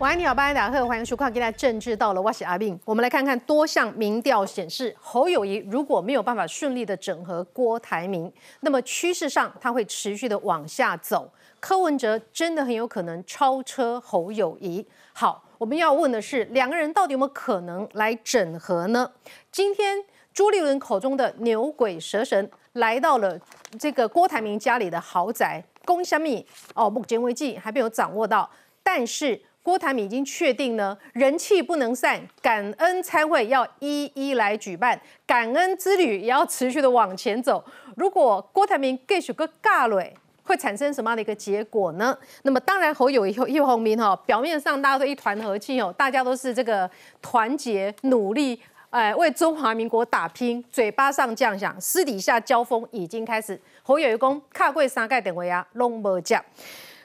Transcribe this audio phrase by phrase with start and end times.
[0.00, 2.80] 晚安，你好，巴安达赫，欢迎收看《今天政治到了》，我是阿斌。
[2.86, 11.30] 我们来看看多项民调显示，侯友谊如果没有办法顺利的整合郭台铭，那么趋势上他会持续的往下走。
[11.60, 14.82] 柯文哲真的很有可能超车侯友谊。
[15.12, 19.12] 好，我们要问的是，两个人到底有没有可能来整合呢？
[19.52, 23.38] 今天朱立伦口中的牛鬼蛇神来到了
[23.78, 28.48] 这个郭台铭家里的豪宅，公虾米哦，目前为止还没有掌握到，
[28.82, 29.38] 但是。
[29.62, 37.62] 郭台铭已经确定呢，人气不能散，感恩参会要一一来举办，感恩之旅也要持续的往前走。
[37.96, 42.16] 如果郭台铭继续个尬垒，会产生什么样的一个结果呢？
[42.42, 53.60] 那么当然侯友谊、叶鸿明哈，表面上大家都一团和气哦，大家都是这个团结努力，哎，为中华民国打拼，嘴巴上这样讲，私底下交锋已经开始。
[53.82, 56.42] 侯友谊公卡贵三盖等位啊，拢无讲。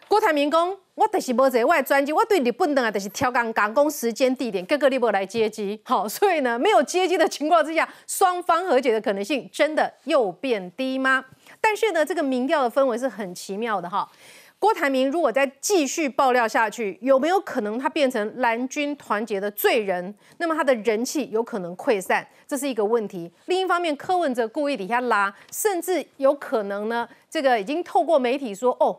[0.08, 8.66] 郭台铭讲，我就是无在外专辑，我对日本人啊，就是挑港港工时间地点，各个你无来接机，好，所以呢，没有接机的情况之下，双方。
[8.66, 11.24] 和解的可能性真的又变低吗？
[11.60, 14.10] 但是呢，这个民调的氛围是很奇妙的哈。
[14.58, 20.16] 郭台铭如果再继续爆料下去，有没有可能他变成蓝军团结的罪人？
[20.38, 23.30] 那么他的人气有可能溃散，这是一个问题。
[23.48, 23.82] 另一方。
[23.82, 28.98] 面，柯文哲故意底下拉，甚至有可能呢，这个已经透过媒体说，哦。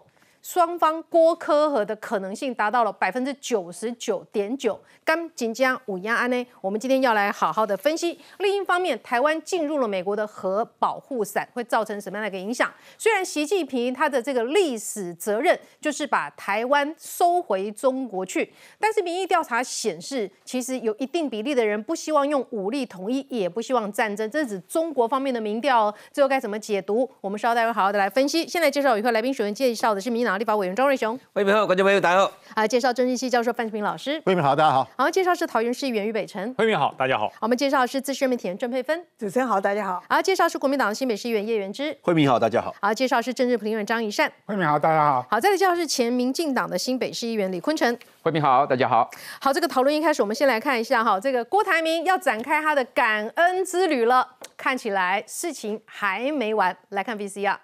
[0.48, 6.46] 双方郭科和的可能性达到了百分之九十九点九，跟锦江五亚安呢？
[6.60, 8.16] 我们今天要来好好的分析。
[8.38, 12.72] 另一方面，台湾进入了美国的核保护伞，会造成什么样的一个影响？
[12.96, 24.30] 虽然习近平他的这个历史责任就是把台湾收回中国去，但是民意调查显示，其实有一定比例的人不希望用武力统一，也不希望战争。
[24.30, 27.10] 这是指中国方面的民调，最后该怎么解读？
[27.20, 28.46] 我们稍待会好好的来分析。
[28.46, 30.35] 现在介绍与会来宾，首先介绍的是民党。
[30.38, 32.32] 立法委员庄瑞雄，各位好，观众朋友大家好。
[32.54, 34.88] 啊，介绍政治系教授范志平老师，慧敏好，大家好。
[34.96, 37.32] 好，介绍是桃园市议员于北辰，慧敏好，大家好。
[37.40, 40.02] 我们介绍是资深媒体人郑佩芬，主持人好，大家好。
[40.08, 42.74] 好，介绍是国民党的新北市议员叶元之，慧敏好，大家好。
[42.80, 45.26] 好，介绍是政治评论员张怡善，慧敏好，大家好。
[45.30, 49.10] 好，再来介绍是前民进党的新北市议员李坤城，慧敏好，大家好。
[49.40, 54.26] 好，这个讨论一开始，我们先来看一下哈，这个郭台铭要展开他的感恩之旅了，
[54.56, 57.56] 看起来事情还没完，来看 VCR。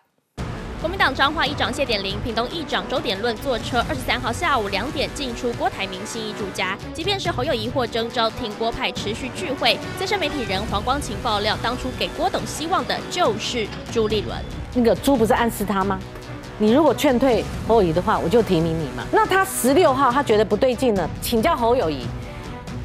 [0.83, 6.77] 国民党彰化议长谢点玲、屏东议长周点论坐车二十三号下午两点进出郭台铭新义住家。
[6.93, 14.37] 即便是侯友谊或征召挺郭派持续聚会，资深媒体人黄光琴爆料，当初给郭董希望的就是朱立伦。
[14.75, 16.01] 那个朱不是暗示他吗？
[16.59, 19.05] 你如果劝退侯友谊的话，我就提名你嘛。
[19.13, 22.05] 那他十六号他觉得不对劲了，请教侯友谊。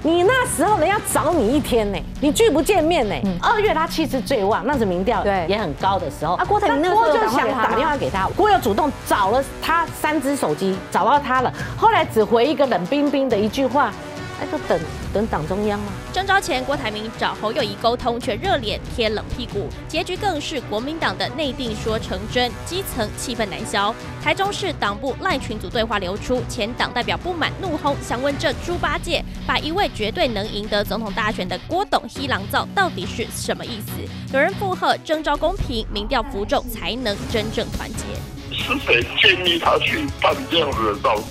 [0.07, 3.13] 你那时候人家找你一天呢，你拒不见面呢。
[3.41, 6.35] 二月他气势最旺，那是民调也很高的时候。
[6.35, 11.53] 啊，郭台铭那时候就想打电话给他，郭又主动找了他三只手机，找到他了。
[11.75, 13.91] 后来只回一个冷冰冰的一句话。
[14.39, 14.79] 那就等
[15.17, 15.91] 等党中央吗？
[16.13, 23.93] 征召前，郭台铭找侯友谊沟通，却热脸贴冷屁股，结局更是国民党的内定说成真，基层气氛难消。
[24.23, 33.93] 台中市党部赖群组对话流出，前党代表不满怒轰，想问这猪八戒把一位绝对能赢得总统大选的郭董西郎造到底是什么意思？
[34.31, 38.03] 有人附和征召公平，民调服众才能真正团结。
[38.51, 41.23] 是谁建议他去办这样子的造势？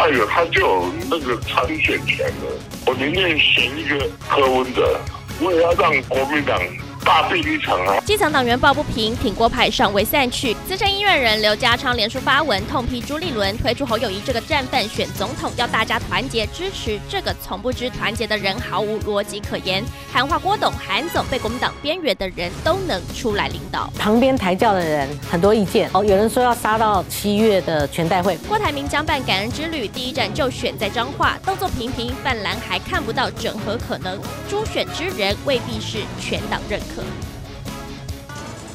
[0.00, 2.46] 代表他就有那个参选权的。
[2.86, 4.98] 我宁愿选一个柯文哲，
[5.42, 6.58] 我也要让国民党。
[7.04, 7.98] 大病一场啊！
[8.04, 10.54] 基层党员抱不平，挺郭派尚未散去。
[10.66, 19.82] 资深音乐人刘家昌连书发文痛批朱立伦推出侯友谊这个战犯选总统，要大家团结支持这个从不知团结的人，毫无逻辑可言。
[20.12, 23.90] 喊话郭董、韩总被国民党边缘的人都能出来领导。
[23.98, 28.36] 旁边抬轿的人很多意见哦，有人说要杀到七月的全代会。
[28.48, 34.20] 郭台铭将办感恩之旅，第一站就选在彰化，动作频频，泛蓝还看不到整合可能。
[34.48, 36.80] 朱选之人未必是全党认。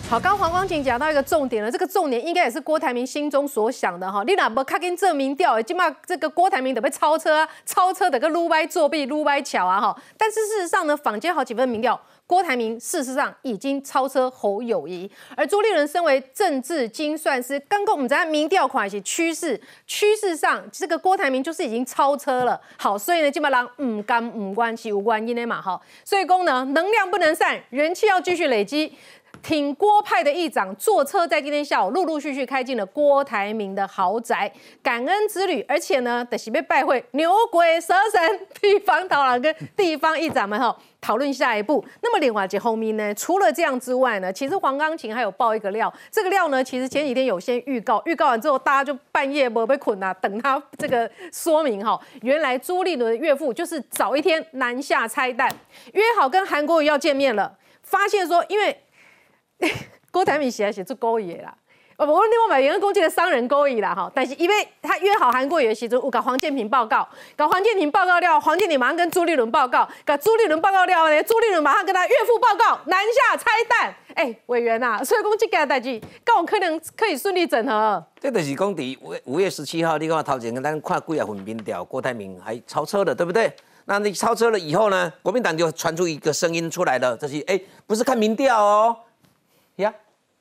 [0.08, 4.24] 好，刚黄光景讲到一个重点了，这个重点应该也是郭台铭心中所想的哈。
[4.24, 9.98] 你哪不看跟证明掉，起码这个郭台铭得被超车啊，超车得个撸歪作弊、撸歪巧啊哈。
[10.16, 12.00] 但是事实上呢，坊间好几份民调。
[12.28, 22.60] 郭台铭事实上已经超车侯友谊，而朱立伦身为政治精算师，刚刚我们在民调款是趋势，趋势上这个郭台铭就是已经超车了。
[22.78, 25.80] 好，所以呢，基本上唔干唔关系无关因的嘛哈。
[26.04, 28.94] 所以功能能量不能散，人气要继续累积。
[29.42, 34.52] 挺郭派的议长坐车在今天下午陆陆续续开进了郭台铭的豪宅，
[34.82, 40.76] 感恩之旅，而且呢，得是被拜会牛鬼蛇神、地方头人跟地方议长们哈。
[41.02, 41.86] 讨论下一步。
[42.02, 43.14] 那么另外这后面呢？
[43.14, 45.94] 除了这样之外呢，其实黄钢琴还有爆一个料。
[46.10, 52.00] 这个料呢，其实前几天有先预告，预告完之后，大家就半夜不被捆啊，等他这个说明哈。
[52.24, 55.48] 原来朱立伦的岳父就是早一天南下拆弹，
[55.94, 58.76] 约好跟韩国瑜要见面了，发现说因为
[60.12, 61.54] 郭台铭写来写出勾引啦。
[61.98, 67.08] 哦，我另外买员工记的商人勾引啦哈，但是因为他约好韩国瑜的时候，搞黄建平报告，
[67.38, 73.96] 搞黄建平报告掉，黄建平马上跟朱立伦报告，搞朱立伦报告掉呢，朱立伦马上跟他岳父报告，南下拆弹。
[74.14, 78.06] 哎，委员呐，所以讲这个代志，刚好可能可以顺利整合。
[78.20, 83.54] 这就是讲第五五月十七号，你看头前跟咱看几啊份民调，郭台铭还超车了，对不对？
[83.86, 87.58] 那你超车了以后呢，国民党就传出一个声音出来了，这是哎，
[87.88, 88.98] 不是看民调哦，
[89.78, 89.94] 呀。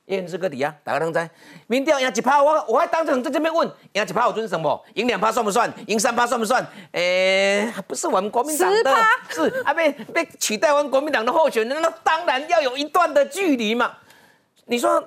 [0.07, 1.27] 一人之隔底啊，打个灯在。
[1.65, 4.85] 民调赢一趴，我我还当场在这边问，赢一趴我准什么？
[4.93, 5.67] 赢两趴算不算？
[5.87, 6.63] 赢三趴算不算？
[6.91, 8.95] 诶，不是我们国民党的，
[9.29, 13.97] 是啊，被被取代完国民党的候选人，那当然要有一段的距离嘛。
[14.65, 15.03] 你说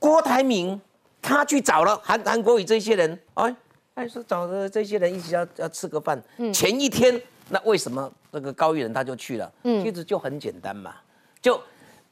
[0.00, 0.80] 郭台铭
[1.22, 3.54] 他去找了韩韩国瑜这些人，哎，
[3.94, 6.20] 还是找的这些人一起要要吃个饭。
[6.52, 9.52] 前一天那为什么那个高玉仁他就去了？
[9.62, 10.96] 嗯，其实就很简单嘛，
[11.40, 11.62] 就。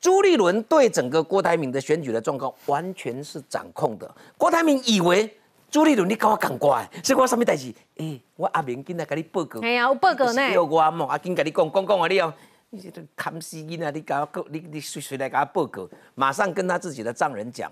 [0.06, 4.08] 朱立伦对整个郭台铭的选举的状况完全是掌控的。
[4.38, 5.28] 郭台铭以为
[5.68, 7.74] 朱立伦你跟我讲乖，是我什么代志？
[7.96, 9.58] 哎，我阿明今来给你报告。
[9.62, 10.48] 哎呀，有报告呢。
[10.52, 12.32] 要我嘛，阿金跟你讲讲讲啊，你哦，
[12.70, 15.88] 你这看死囡啊，你搞我你你谁谁来给他报告？
[16.14, 17.68] 马上跟他自己的丈人讲，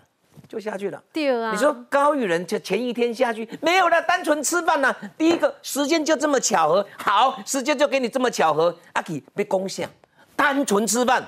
[0.49, 1.01] 就下去了。
[1.13, 1.53] 对啊。
[1.53, 4.93] 你说高玉仁就前一天下去没有了，单纯吃饭呢。
[5.17, 8.77] 第一个时间就这么巧合，好，时间就给你这么巧合。
[8.95, 9.89] 阿奇被攻下，
[10.35, 11.25] 单纯吃饭。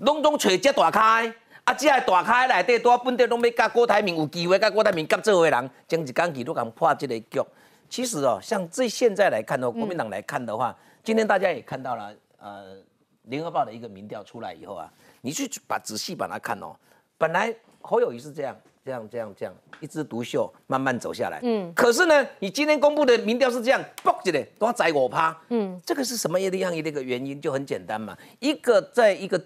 [0.00, 1.32] 拢总找只大开，
[1.64, 7.40] 啊，只个大开内底多本地拢要甲郭台铭有机会甲郭台铭合作的人，将一工期都敢破这个局。
[7.88, 10.74] 其实哦，像这现在来看哦，国民党来看的话，
[11.04, 12.76] 今天大家也看到了，呃，
[13.24, 16.74] 联合报的一个民调出来以后啊，你去把仔细把它看哦，
[17.18, 21.40] 本来侯友谊是这样，这样，这样，这样，一枝独秀，慢慢走下来。
[21.42, 21.70] 嗯。
[21.74, 25.36] 可是呢，你今天公布的民调是这样，嘣起来都要宰我趴。
[25.50, 25.78] 嗯。
[25.84, 27.38] 这个是什么样的样一个原因？
[27.38, 29.38] 就很简单嘛，一个在一个。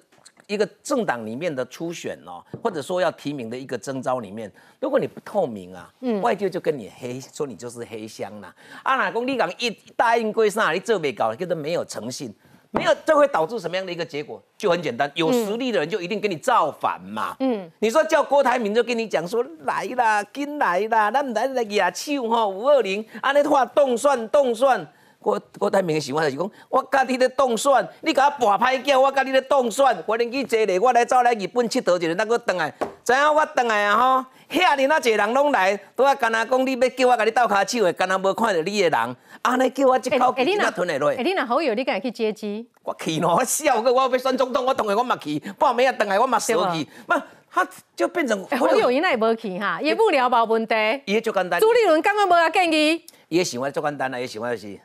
[0.47, 4.51] 一个政党里面的初选哦，或者说要提名的一个征召里面，
[4.81, 5.93] 如果你不透明啊，
[6.23, 8.55] 外界就跟你黑，说你就是黑箱啦。
[8.83, 12.35] 啊，哪公你讲一答应归上，你这没搞，叫做没有诚信，
[12.71, 14.43] 没有，这会导致什么样的一个结果？
[14.59, 17.37] 就很简单，有实力的人就一定跟你造反嘛。
[17.41, 24.87] 嗯，你说叫郭台铭就跟你讲说来啦，跟来啦，咱来来亚手吼五二零，安尼话动算动算。
[25.25, 32.71] 郭郭台铭的想法就是讲，我家己咧当选，你甲我跋歹囝，我家己咧当选，我连去坐咧，我来走来日本佚佗一日，那个转来，
[33.03, 41.11] 知影我转来啊吼，遐尔那济人拢来，都啊干那讲你要叫我甲你斗骹手的，干那无看到你的人，安尼叫我一口气哪吞会落？
[41.11, 42.69] 哎，你若好友，你敢去接机？
[42.83, 47.67] 我去咯，我笑个，我要选总统，我当然我嘛去，半暝啊转来我嘛少去，嘛，他
[47.97, 50.75] 就变成好友，伊那也无去哈，也不聊无问题。
[51.07, 51.59] 伊就简单。
[51.59, 53.03] 朱立伦刚刚无啊建议。
[53.29, 54.79] 伊的想法足简单啦，伊想法就是。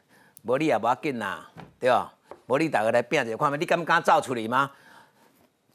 [0.50, 1.48] 无你也无要紧啦，
[1.80, 2.12] 对吧？
[2.48, 4.72] 无你大家来变一下看嘛，你敢不敢造出来吗？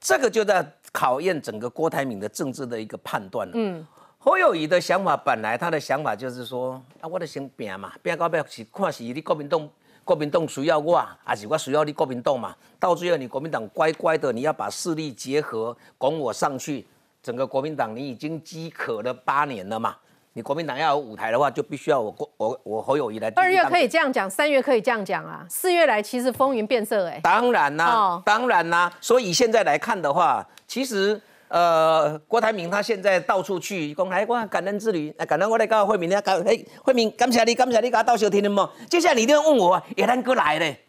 [0.01, 3.53] 这个就在考验整个郭台铭的政治的一个判断了。
[3.55, 3.87] 嗯，
[4.19, 9.71] 侯友谊的想法本来他的想法就是说，啊，我得先拼嘛，拼到尾是看是你国民党，
[10.03, 12.55] 国民党需要我，还是我需要你国民党嘛？
[12.81, 16.85] 到最后你国民党乖乖的，你要把势力结合，拱我上去，
[17.23, 19.97] 整个国民党你已经饥渴了八年了嘛。
[20.37, 23.33] 你国民党要有舞台的话，就必须要我国我我侯友谊来。
[23.37, 27.21] 二月可以这样讲，三月可以这样讲啊，四月来其实风云变色哎。
[27.23, 38.69] 当然啦，当然啦，所以现在来看的话，其实呃，郭台铭他现在到处去，讲来我感恩之旅，感恩我来告惠民，感哎慧敏感谢你，感谢你给他到小听了吗？
[38.91, 40.85] 接下来你一定要问我，也咱哥来嘞，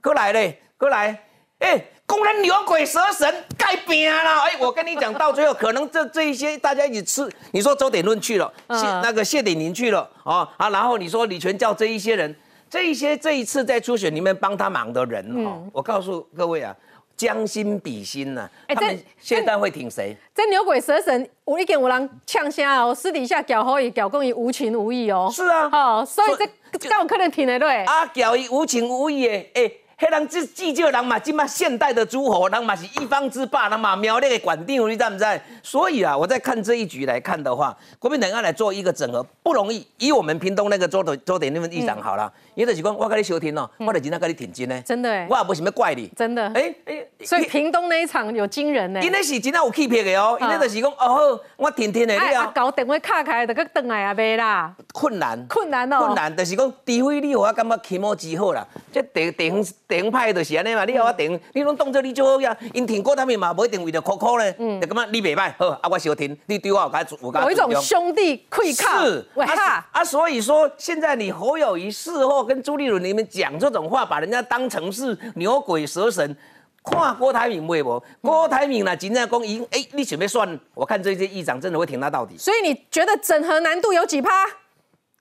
[0.00, 1.24] 哥来嘞，哥来，
[1.58, 1.84] 哎。
[2.12, 12.36] 工人牛鬼蛇神该变了，哎，我跟你讲，到最后可能这这一些大家一起吃，你说周点论去了，谢那个谢点宁去了，哦啊，然后你说李全教这一些人，
[12.68, 16.76] 这一些这一次在初选里面帮他忙的人哦，我告诉各位啊，
[17.16, 20.14] 将心比心呐，他们现在会挺谁？
[20.34, 29.72] 这牛鬼蛇神，我一点五郎呛虾哦，私底下搞好以搞公益无情无义哦，是啊，哦，所以这刚有可能挺的对，啊，搞伊无情无义的，哎。
[30.02, 35.24] 黑人记记者人嘛，今嘛现代的诸侯，人嘛是一方之霸，人嘛苗栗的管定，你知不知？
[35.62, 39.86] 所以啊，我在看这一局来看的话，国民党要来做一个整合不容易。
[39.98, 46.50] 以我们屏东那个周董周点那份议长好了，因为就是讲我跟你休庭哦，我就今天跟你挺进呢，真的哎，我也不想要怪你，真的。
[46.52, 60.74] 哎哎，所以屏东那一场有惊人呢，因为是真正有气魄的哦，因为就是讲哦，我天天的你啊，搞电话卡开就个等来也未啦，困难困难哦，困难，就是讲除非你我感觉起码之好啦，这地地方地方派就是安尼。
[60.74, 62.56] 嘛，你要我顶，你拢当做你最好呀。
[62.72, 69.04] 因挺过他们嘛，不一定为了哭哭咧，就感觉你袂歹，好啊，我小听，你对我有加有有一种兄弟愧靠。
[69.04, 76.36] 是，啊啊，所以说现在你侯友谊事后跟朱立伦你们讲这种话，把人家当成是牛鬼蛇神，
[76.82, 78.02] 看郭台铭会不？
[78.22, 80.58] 郭台铭呢，真正讲赢，哎，你准备算？
[80.74, 82.38] 我看这些议长真的会挺他到底。
[82.38, 84.30] 所以你觉得整合难度有几趴？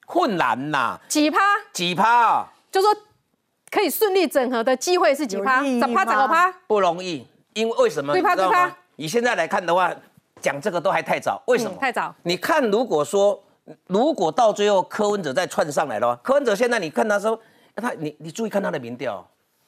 [0.05, 0.99] 困难呐。
[1.07, 1.39] 几趴？
[1.73, 2.47] 几趴？
[2.71, 2.95] 就说。
[3.71, 5.61] 可以顺利整合的机会是几趴？
[5.61, 6.05] 怎趴？
[6.05, 6.51] 怎个趴？
[6.67, 8.11] 不容易，因为为什么？
[8.11, 8.69] 对趴对趴。
[8.97, 9.91] 你现在来看的话，
[10.41, 11.41] 讲这个都还太早。
[11.47, 11.77] 为什么？
[11.79, 12.13] 太早。
[12.23, 13.41] 你看，如果说，
[13.87, 17.39] 如果到最后柯文哲再窜上来的话，柯文哲现在你看他说，
[17.75, 19.25] 他你你注意看他的民调，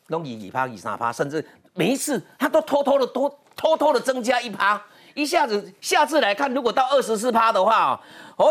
[0.07, 1.43] 拢以二趴、以三趴，甚至
[1.74, 4.81] 每一次他都偷偷的多偷偷的增加一趴。
[5.15, 8.00] 一下子，下次来看，如果到二十四趴的话，哦，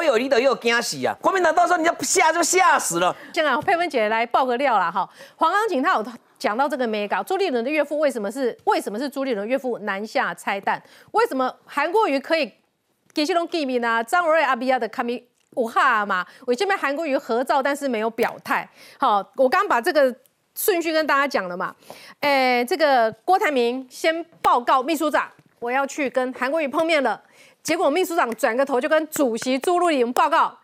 [0.02, 1.16] 有你的又惊死啊！
[1.20, 3.14] 国民党到时候你要吓就吓死了。
[3.32, 5.08] 现在，佩芬姐来爆个料啦哈。
[5.36, 6.06] 黄刚景他有
[6.38, 10.82] 讲到这个 mega 朱立伦的岳父为什么是为什么是朱立伦岳父南下拆弹？
[11.12, 12.52] 为什么韩国瑜可以
[13.14, 14.02] 给些龙给面啊？
[14.02, 15.24] 张瑞阿比亚的卡米
[15.54, 16.26] 武哈嘛？
[16.46, 18.68] 我这边韩国瑜合照，但是没有表态。
[18.98, 20.14] 好，我刚把这个
[20.54, 21.74] 顺序跟大家讲了嘛。
[22.20, 25.30] 诶，这个郭台铭先报告秘书长。
[25.60, 27.22] 我要去跟韩国瑜碰面了，
[27.62, 30.58] 结果秘书长转个头就跟主席朱立伦报告：“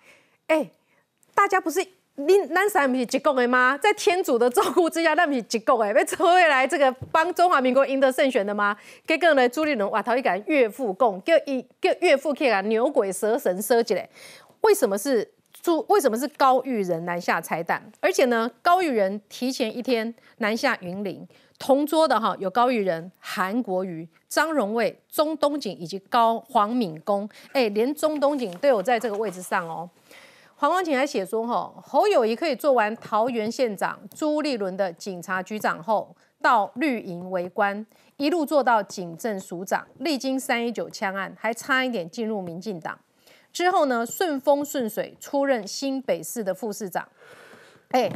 [0.48, 0.70] 哎，
[1.34, 1.80] 大家不是
[2.16, 3.78] 你南山不是结构的吗？
[3.80, 8.76] 在天主的照顾之下，那不是结构哎，被抽回来这个帮中华民国赢得胜选的吗？
[9.06, 14.10] 结果呢，朱立伦哇，头一个岳父供，叫一叫岳父去啊牛鬼蛇神设计嘞？
[14.62, 15.86] 为什么是朱？
[15.88, 17.80] 为什么是高玉仁南下拆弹？
[18.00, 21.24] 而且呢，高玉仁提前一天南下云林。”
[21.58, 29.90] 同桌的哈有高玉仁、韩国瑜、张荣卫、钟东锦以及高黄敏公，哎，连钟东锦都有在这个位置上哦。
[30.54, 37.84] 黄光锦还写说哈，侯友谊可以做完桃园县长、朱立伦的警察局长后，到绿营为官，
[38.16, 42.96] 一路做到警政署长，历经三一九枪案，还差一点进入民进党。
[43.52, 47.08] 之后呢，顺风顺水出任新北市的副市长，
[47.90, 48.08] 哎。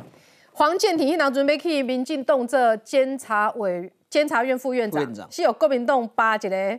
[0.52, 6.78] 黄建庭一党准备去民进党这监察委监察院副院长，是有国民党八一个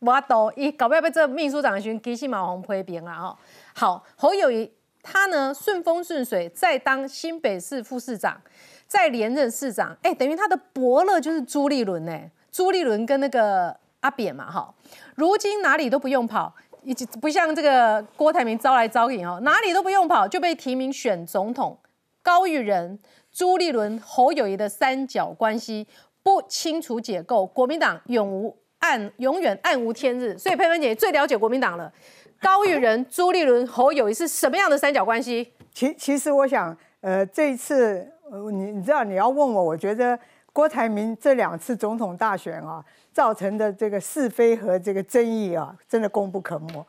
[0.00, 3.38] 我都伊搞不要被这秘书长的时其实嘛红批评啊吼。
[3.74, 4.70] 好，侯友谊
[5.02, 8.38] 他呢顺风顺水，再当新北市副市长，
[8.86, 12.20] 再连任市长，哎，等于他的伯乐就是朱立伦呢。
[12.52, 14.72] 朱立伦跟那个阿扁嘛哈，
[15.14, 21.76] 如今哪里都不用跑，以及不像这个郭台铭招来招引哦，哪里都不用跑就被提名选总统。
[22.24, 22.98] 高玉仁、
[23.30, 25.86] 朱立伦、侯友谊的三角关系
[26.22, 30.36] 不清楚解构，国民党永无暗，永远暗无天日。
[30.38, 31.92] 所以佩芬姐最了解国民党了。
[32.40, 35.52] 高玉仁、 朱立伦、侯友谊是什么样的三角关系？
[35.74, 40.18] 其其实我想，呃，这一次，呃，你你知道你要问我，我觉得
[40.50, 46.86] 郭台铭这两次总统大选啊，造成的这个是非和这个争议啊，真的功不可没。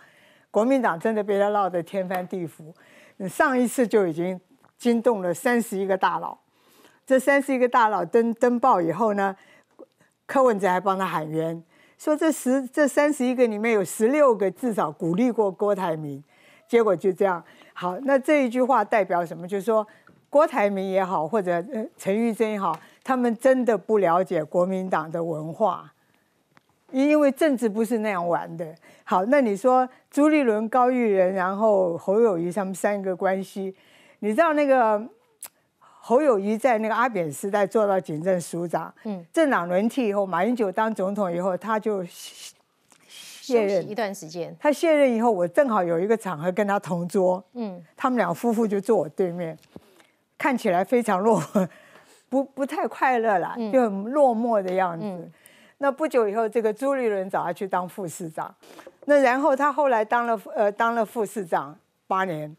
[0.50, 2.74] 国民党真的被他闹得天翻地覆。
[3.28, 4.40] 上一次就已经。
[4.78, 6.38] 惊动了三十一个大佬，
[7.06, 9.36] 这三十一个大佬登登报以后呢，
[10.26, 11.64] 柯文哲还帮他喊冤，
[11.98, 16.24] 说这十这三十一个里面有十六个至少鼓励过郭台铭，
[16.68, 17.44] 结果就这样。
[17.74, 19.48] 好，那这一句话代表什么？
[19.48, 19.86] 就是说
[20.30, 21.64] 郭台铭也好，或者
[21.98, 25.94] 陈玉珍也好，他们真的不了解国民党的文化，
[26.92, 28.76] 因为政治不是那样玩的。
[29.04, 33.76] 好，那你说朱立伦、高玉仁，然后侯友谊他们三个关系？
[34.20, 35.02] 你知道那个
[35.80, 43.90] 侯友谊在那个阿扁时代做到警政署长，嗯，政党轮替以后，马英九当总统以后，他就卸任。
[43.90, 44.56] 一段时间。
[44.60, 49.58] 他卸任以后，我正好有一个场合跟他同桌，嗯，他们俩夫妇就坐我对面，
[50.38, 51.42] 看起来非常落，
[52.30, 55.32] 不不太快乐啦，就很落寞的样子。
[55.80, 58.54] 那不久以后，这个朱立伦找他去当副市长，
[59.06, 62.56] 那然后他后来当了呃当了副市长八年。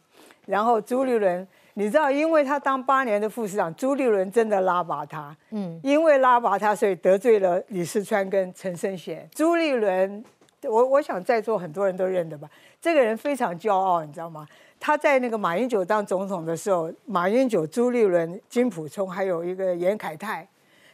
[0.47, 9.29] 然后朱立伦，你知道，因为他当八年的副市长，朱立伦真的拉拔他，嗯，因为拉拔他，所以得罪了李世川跟陈生贤。
[9.35, 10.25] 朱立伦，
[10.63, 12.49] 我我想在座很多人都认得吧？
[12.81, 14.47] 这个人非常骄傲，你知道吗？
[14.79, 20.47] 他在那个马英九当总统的时候，马英九、朱立伦、金普聪，还有一个严凯泰，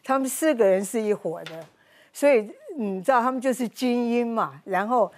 [0.05, 1.65] 他们四个人是一伙的，
[2.13, 4.63] 所以你知道他们就是精英嘛。
[4.65, 5.13] 然后，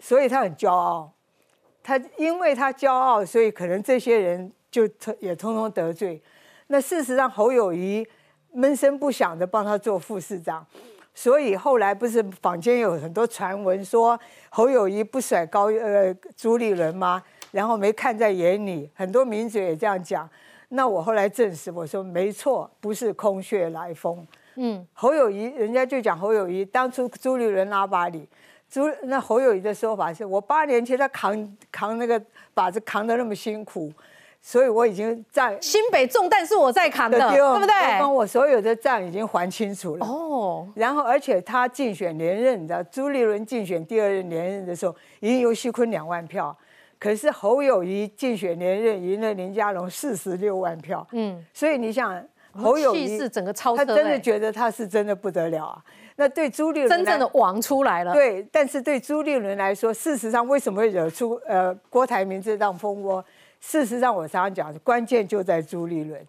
[0.00, 1.12] 所以他很骄傲，
[1.88, 4.86] 他因为他骄傲，所以可能这些人就
[5.20, 6.20] 也通通得罪。
[6.66, 8.06] 那事实上，侯友谊
[8.52, 10.66] 闷声不响的帮他做副市长。
[11.14, 17.22] 所以后来不是坊间有很多传闻说侯友谊不甩高呃朱立伦吗？
[17.52, 20.28] 然后没看在眼里，很多名嘴也这样讲。
[20.68, 24.26] 那我后来证实，我说没错，不是空穴来风。
[24.56, 28.28] 嗯，侯友谊人家就讲侯友谊当初朱立伦拉把里，
[28.70, 32.20] 朱那侯友谊的说法是我八年前他扛扛那个
[32.54, 33.92] 把子扛得那么辛苦。
[34.40, 37.98] 所以我已经在新北重担是我在扛的，对不对？
[37.98, 40.06] 帮我所有的账已经还清楚了。
[40.06, 46.56] 哦，然后而且他竞选连任，你知道，朱立伦竞选第二任连任的时候，赢游锡坤两万票，
[47.00, 51.04] 可是侯友谊竞选连任赢了林佳龙四十六万票。
[51.10, 55.82] 嗯，所以你想，侯友谊是整个超，他真的觉得他是真的不得了啊。
[56.20, 58.12] 那对朱立伦真正的王出来了。
[58.12, 63.24] 对，但是对朱立伦来说，事实上为什么会惹出呃郭台铭这档蜂窝？
[63.60, 66.20] 事实上，我常常讲，关键就在朱立伦，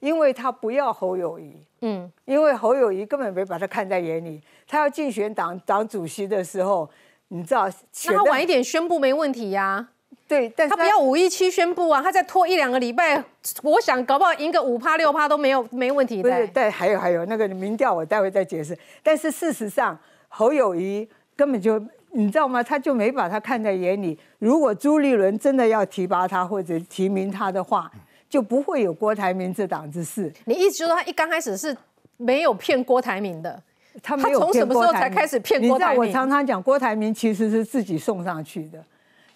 [0.00, 4.42] 因为他不要侯友谊，嗯，因为侯友谊根本没把他看在眼里。
[4.66, 6.88] 他要竞选党党主席的时候，
[7.28, 7.66] 你知道，
[8.06, 9.88] 那他晚一点宣布没问题呀。
[10.28, 13.24] 对，但他不要五一七宣布啊，他再拖一两个礼拜，
[13.62, 16.46] 我想搞不好赢个五趴六趴都没有没问题的。
[16.48, 18.78] 对，还有还有那个民调，我待会再解释。
[19.02, 21.82] 但是事实上，侯友谊根本就。
[22.10, 22.62] 你知道吗？
[22.62, 24.18] 他就没把他看在眼里。
[24.38, 27.88] 如果朱立伦真的要提拔他或者提名他的话，
[28.30, 30.32] 就不会有郭台铭这档子事。
[30.46, 31.76] 你意思就是说，他一刚开始是
[32.16, 33.62] 没有骗郭台铭的？
[34.02, 35.98] 他从什么时候才开始骗郭台铭？
[35.98, 38.82] 我常常讲，郭台铭其实是自己送上去的，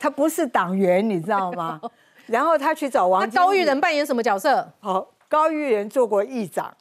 [0.03, 1.81] 他不是党员，你知道吗？
[2.27, 4.69] 然后他去找王高玉仁扮演什么角色？
[4.81, 6.77] 好，高玉仁做过议长，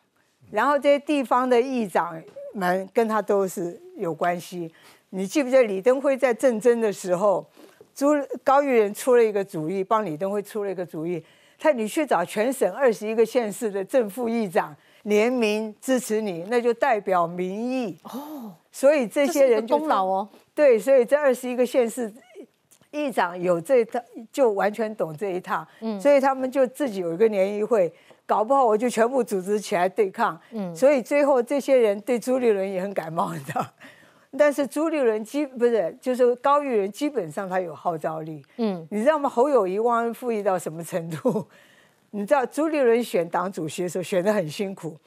[0.49, 2.19] 然后这些地方的议长
[2.55, 4.73] 们跟他都是有关系。
[5.11, 7.45] 你记不记得李登辉在政争的时候，
[7.93, 8.07] 朱
[8.43, 11.23] 高玉仁出了一个主意，帮李登辉出了一个主意，
[11.59, 18.51] 他你去找全省二十一个县市的正副议长联名支持你，那就代表民意哦。
[18.71, 22.11] 所以这些人功劳哦，对，所以这二十一个县市
[22.91, 23.99] 议长有这套，
[24.31, 27.91] 就完全懂这一套，嗯，所以他们就自己有一个联谊会，
[28.25, 33.65] 搞不好我就全部组织起来对抗，嗯，所以最后这些人对朱立伦也很感冒，你知道。
[34.37, 38.41] 但是朱立伦基不是，就是高玉仁基本上他有号召力。
[38.57, 39.27] 嗯，你知道吗？
[39.29, 41.45] 侯友谊忘恩负义到什么程度？
[42.11, 44.97] 你知道朱立伦选党主席的时候选的很辛苦，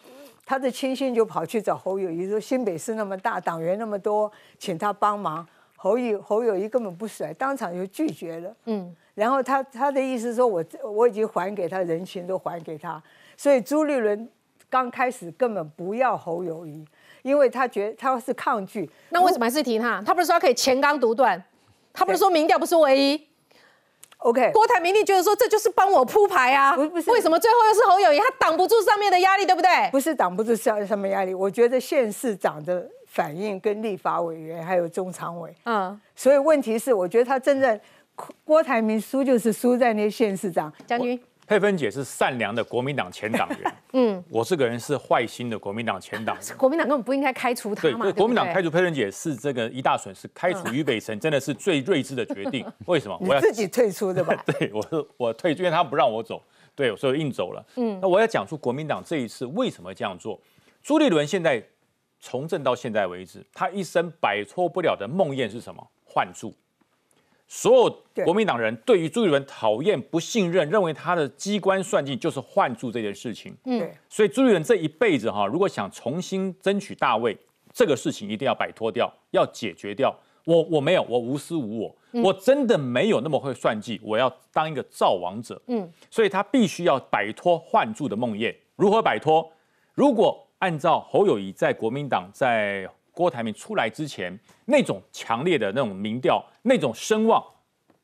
[0.44, 5.46] 他的亲信就跑去找侯友谊说：“新北市那么大，党员那么多，请他帮忙。”
[5.84, 8.56] 侯友侯友谊根本不甩，当场就拒绝了。
[8.64, 13.02] 嗯，然后他他的意思说：“我我已经还给他人情都还给他。”
[13.36, 14.26] 所以朱立伦
[14.70, 16.82] 刚开始根本不要侯友谊。
[17.20, 20.02] 因为他觉得他是抗拒，那为什么还是提他？
[20.04, 21.42] 他不是说可以前刚独断，
[21.90, 23.28] 他不是说民调不是唯一。
[24.18, 26.76] OK，郭台铭，你觉得说这就是帮我铺排啊？
[26.76, 28.18] 不是，为什么最后又是侯友谊？
[28.18, 29.70] 他挡不住上面的压力，对不对？
[29.90, 37.80] 不是挡不住上上面压力，我觉得县市长的反应跟立法委员还有中常委，嗯，所以问题是，我觉得他真正
[38.44, 41.18] 郭台铭输就是输在那县市长将军。
[41.46, 46.56] 佩芬姐是善良的国民党前党员， 嗯，我这个人是坏心的国民党前党员。
[46.56, 48.06] 国民党根本不应该开除他嘛。
[48.06, 52.66] 对，国民党开除佩芬姐是这个一大损失，开除俞北辰真的是最睿智的决定。
[52.86, 53.16] 为什么？
[53.20, 54.34] 我要自己退出的吧？
[54.58, 56.42] 对，我是我退，因为他不让我走，
[56.74, 57.64] 对，所以硬走了。
[57.76, 60.40] 嗯，那我要讲出国民党这一次为什么这样做。
[60.82, 61.62] 朱立伦现在
[62.24, 65.86] 从政到现在为止，他一生摆脱不了的梦魇是什么？
[66.06, 66.54] 换柱。
[67.46, 73.54] 所有国民党人对于朱立伦讨厌、不信任，认为他的机关算尽就是换住这件事情。
[73.66, 77.36] 嗯，所以朱立伦这一辈子哈，如果想重新争取大位，
[77.74, 80.18] 这个事情一定要摆脱掉，要解决掉。
[80.46, 84.00] 我我没有，我无私无我，我真的没有那么会算计。
[84.02, 85.60] 我要当一个造王者。
[85.66, 88.54] 嗯，所以他必须要摆脱换住的梦魇。
[88.76, 89.52] 如何摆脱？
[89.92, 92.88] 如果按照侯友谊在国民党在。
[93.16, 97.40] 郭台铭出来之前，那种强烈的那种民调，那种声望，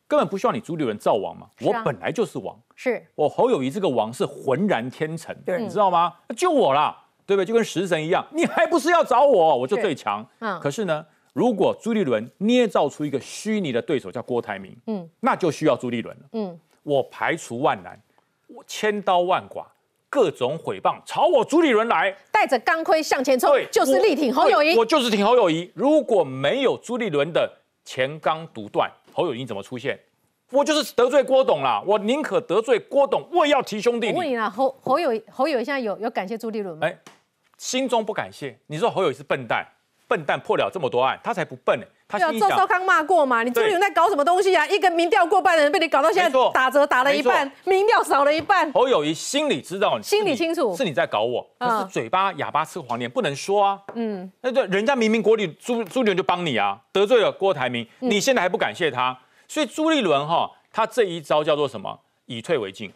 [0.07, 1.49] 根本不需要你朱立伦造王嘛。
[1.63, 6.15] 我本来就是王，是我侯友谊这个王是浑然天成，对，你知道吗？
[6.37, 6.97] 就我啦，
[7.27, 7.45] 对不对？
[7.45, 9.57] 就跟食神一样，你还不是要找我？
[9.57, 10.25] 我就最强。
[10.39, 10.61] 嗯。
[10.61, 16.23] 可是呢，如果朱立伦捏造出一个虚拟的对手叫郭台铭，嗯，那就需要朱立伦了。
[16.35, 18.01] 嗯，我排除万难，
[18.47, 19.67] 我千刀万剐。
[20.11, 24.77] 各种毁谤，朝我朱立伦来，带着钢盔向前冲，就是力挺侯友谊。
[24.77, 25.71] 我就是挺侯友谊。
[25.73, 27.49] 如果没有朱立伦的
[27.85, 29.99] 前刚独断，侯友谊怎么出现？
[30.51, 34.11] 我就是得罪郭董啦，我宁可得罪郭董，我也要提兄弟。
[34.11, 36.85] 我问你啦，侯侯友侯友谊现在有有感谢朱立伦吗？
[36.85, 36.99] 哎，
[37.57, 38.59] 心中不感谢。
[38.67, 39.65] 你说侯友谊是笨蛋，
[40.09, 41.87] 笨蛋破了这么多案，他才不笨呢。
[42.11, 43.45] 他对啊，赵少康骂过嘛？
[43.45, 44.67] 你朱立伦在搞什么东西啊？
[44.67, 48.71] 一个民调过半的人被你搞到现在打折打了一半，民调少了一半。
[48.73, 53.81] 侯友谊心里知道，心里清楚是你在搞我，可嗯是嘴巴哑巴吃黄连，不能说啊。
[53.95, 62.01] 嗯，那对，人家明明国里朱朱立伦就帮你啊，得罪了郭台铭，嗯你现在还不感谢他，所以朱立伦哈，他这一招叫做什么？
[62.27, 62.93] 以退为进，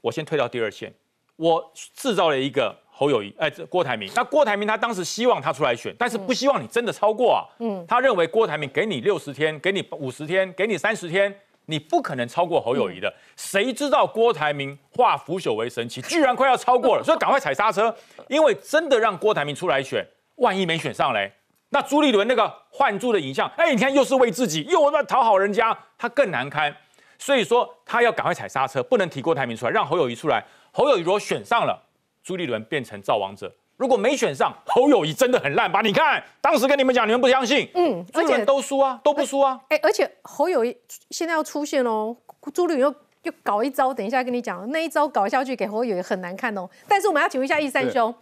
[0.00, 0.92] 我先退到第二线，
[1.36, 4.08] 我制造了一个侯友谊，哎，这郭台铭。
[4.14, 7.42] 那郭台铭他当时希望他出来选，但是不希望你真的超过啊。
[7.58, 11.34] 嗯，他认为郭台铭给你六十天，给你五十天，给你三十天，
[11.66, 13.12] 你不可能超过侯友谊的。
[13.34, 17.92] 谁知道郭台铭化腐朽为神奇，居然快要超过了， 所以赶快踩刹车，
[18.28, 21.32] 因为真的让郭台铭出来选，万一没选上嘞。
[21.70, 26.76] 那朱立伦那个换柱的影像，哎，你看又是为自己，又在讨好人家，他更难堪。
[27.18, 30.44] 所以说他要赶快踩刹车，不能提郭台铭出来，让侯友谊出来。
[30.70, 31.80] 侯友谊如果选上了，
[32.22, 35.80] 朱立伦变成造王者；如果没选上，侯友谊真的很烂吧？
[35.80, 39.60] 你看当时跟你们讲，你们不相信，嗯，而且都输啊，都不输啊。
[39.68, 40.76] 哎，而且侯友谊
[41.10, 42.16] 现在要出现哦，
[42.54, 46.68] 朱立伦又又搞一招，等一下跟你讲，那一招搞下去给侯友谊很难看哦。
[46.88, 48.14] 但是我们要请问一下易三兄，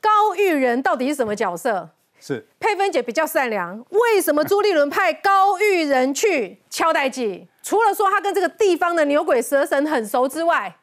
[0.00, 1.90] 高玉仁到底是什么角色？
[2.22, 7.48] 是佩芬姐比较善良，为什么朱立伦派高玉仁去敲代记？
[7.62, 10.76] 除了说他跟这个地方的牛鬼蛇神很熟之外，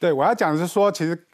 [0.00, 1.26] 对我要讲的是说，其实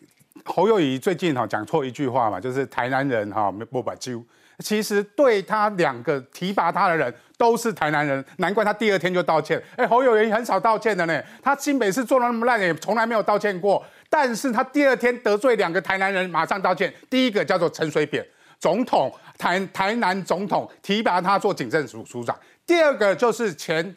[0.44, 4.24] 侯友谊最近哈讲错一句话嘛，就是台南人哈不把揪。
[4.60, 9.60] 其实对他两个提拔他的人都是台南人，难怪他第二天就道歉。
[9.76, 13.84] 哎，侯友谊很少道歉的呢，他新北市做了那么烂，也从来没有道歉过。
[14.08, 16.92] 但是他第二天得罪两个台南人，马上道歉。
[17.10, 18.24] 第一个叫做陈水扁
[18.60, 22.38] 总统，台台南总统提拔他做警政署署长。
[22.64, 23.96] 第二个就是前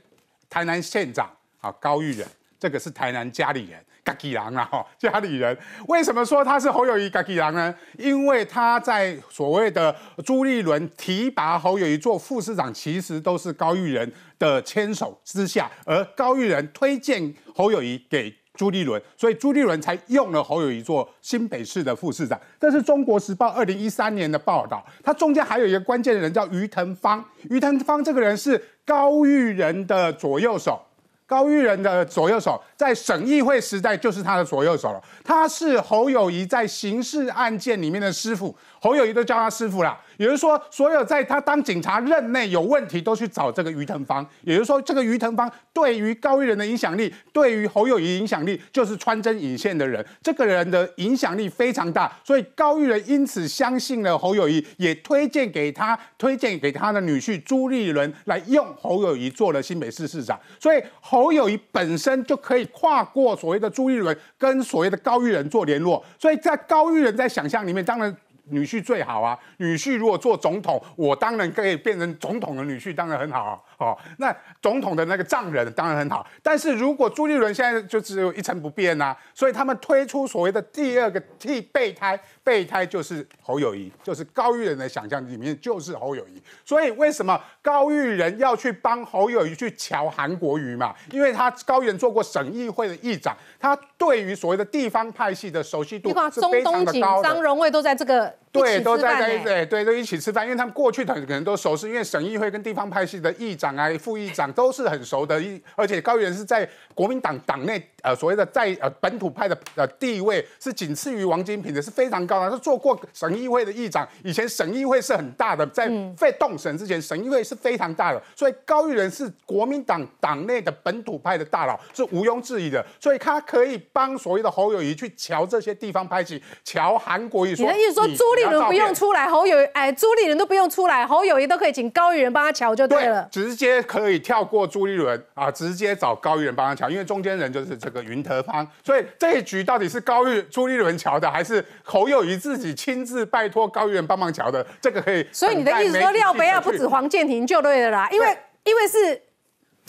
[0.49, 1.29] 台南县长
[1.62, 2.27] 啊高玉仁，
[2.60, 3.79] 这个是台南家里人。
[4.08, 5.58] 嘎吉郎啊，哈，家里人
[5.89, 7.76] 为什么说他是侯友谊嘎吉郎呢？
[7.98, 9.93] 因为他在所谓的
[10.26, 22.39] 朱立伦提拔侯友谊做副市长，其实都是高玉仁的牵手之下，而高玉仁推荐侯友谊给朱立伦，所以朱立伦才用了侯友谊做新北市的副市长。
[22.58, 30.82] 这是中国时报二零一三年的报道，他中间还有一个关键的人叫于腾芳，于腾芳这个人是高玉仁的左右手。
[31.28, 35.04] 高玉仁的左右手，在省议会时代就是他的左右手了。
[35.24, 39.96] 他是侯友谊在刑事案件里面的师傅，侯友谊都叫他师傅了。
[40.17, 44.27] 也就是说，所有在他当警察任内有问题，都去找这个于腾芳。
[44.41, 50.06] 也就是说，这个于腾芳对于高玉仁的影响力，对于侯友谊影响力，就是穿针引线的人。
[50.21, 60.39] 这个人的影响力非常大，所以高玉仁因此相信了侯友谊，也推荐给他，推荐给他的女婿朱立伦来用侯友谊做了新北市市长。
[60.60, 66.03] 所以侯友谊本身就可以跨过所谓的朱立伦跟所谓的高玉仁做联络。
[66.19, 68.15] 所以在高玉仁在想象里面，当然。
[68.49, 69.38] 女婿最好啊！
[69.57, 73.60] 女婿如果做总统，我当然可以变成总统的女婿，当然很好啊。
[73.77, 76.25] 哦，那总统的那个丈人当然很好。
[76.41, 86.41] 但是如果朱立伦现在就只有一成不变呐、所以他们推出所谓的第二个替备胎，备胎就是侯友谊，就是高玉仁的想象里面就是侯友谊。
[86.65, 90.95] 所以为什么高玉仁要去帮侯友谊去瞧韩国瑜嘛？
[91.12, 97.24] 因为他高玉仁做过省议会的议长，他对于所谓的地方派系的熟悉度是非常的高的。
[97.24, 99.43] 张荣卫都在这个一对，都在在吃饭呢。
[99.43, 112.49] 对对都一起吃饭，因为他们过去的可能都熟识，因为省议会跟地方派系的议长啊、副议长都是很熟的，一而且高原是在国民党党内呃所谓的在呃本土派的呃地位是仅次于王金平的，是非常高的。
[112.49, 133.28] 他做过省议会的议长，以前省议会是很大的，在废动省之前，省议会是非常大的，所以高玉仁是国民党党内的本土派的大佬，是毋庸置疑的，所以他可以帮所谓的侯友谊去瞧这些地方派系，瞧韩国瑜说，你的意思说朱立伦不用出来，侯友哎，朱立伦都不用出来，侯友谊都可以请高玉仁帮他瞧就对了。
[133.30, 144.65] 直接可以跳过朱立伦啊，直接找高玉仁帮他瞧，因为中间人就是这个云德方，所以这一局到底是高玉朱立伦瞧的，还是侯友谊自己亲自拜托高玉仁帮忙瞧的？
[144.80, 145.28] 这个可以。
[145.34, 149.21] 所以你的意思说廖北亚不止黄建庭就对了啦，因为因为是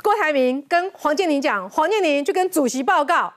[0.03, 3.33] 郭台铭跟黄建宁讲，黄建宁就跟主席报告，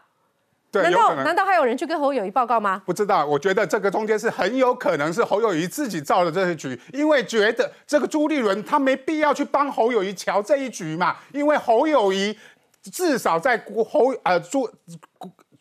[0.71, 2.81] 对，难道难道还有人去跟侯友谊报告吗？
[2.85, 12.37] 不知道，我觉得这个中间是很有可能是侯友谊自己造的这些局，因为觉得这个朱立伦他没必要去帮侯友谊瞧这一局嘛，因为侯友谊
[12.83, 14.69] 至少在国侯呃朱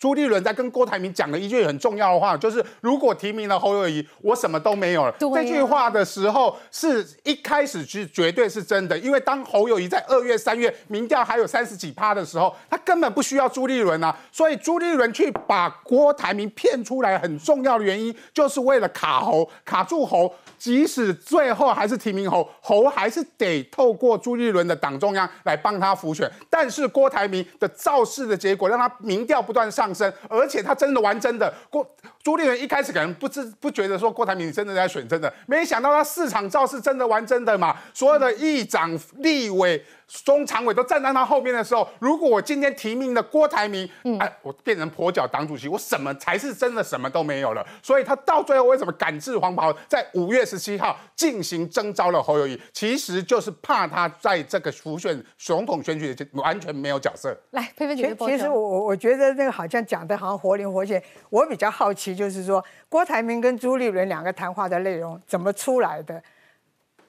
[0.00, 5.10] 朱立伦在跟郭台铭讲了一句很重要的话，就是如果提名了侯友谊，我什么都没有了。
[5.10, 20.34] 啊这句话的时候是一开始是绝对是真的，因为当侯友谊在二月、三月民调还有三十几趴的时候，他根本不需要朱立伦啊，所以朱立伦去把郭台铭骗出来，很重要的原因就是为了卡侯，卡住侯。
[20.56, 26.30] 即使最后还是提名侯，侯还是得透过朱立伦的党中央来帮他辅选。
[26.50, 29.89] 但是郭台铭的造势的结果，让他民调不断上
[30.29, 31.53] 而且他真的玩真的。
[31.68, 31.88] 郭
[32.22, 37.76] 朱立伦一开始可能不知不觉得说郭台铭你真的在选真的，没想到他市场造势真的玩真的嘛。
[37.94, 39.85] 所有的议长、立委、
[40.24, 47.64] 中常委都站在他后面的时候，如果我今天提名了郭台铭，哎，我变成跛脚党主席，我什么才是真的什么都没有了。
[47.80, 57.32] 所以他到最后为什么赶制黄袍，在五月十七号进行征召了侯友谊，其实就是怕他在这个浮选总统选举的完全没有角色。
[57.50, 61.00] 来，佩佩姐其姐，其实我我我觉得那个好像讲的好像活灵活现。
[61.28, 66.20] 我比较好奇，就是说郭台铭跟朱立伦两个谈话的内容怎么出来的？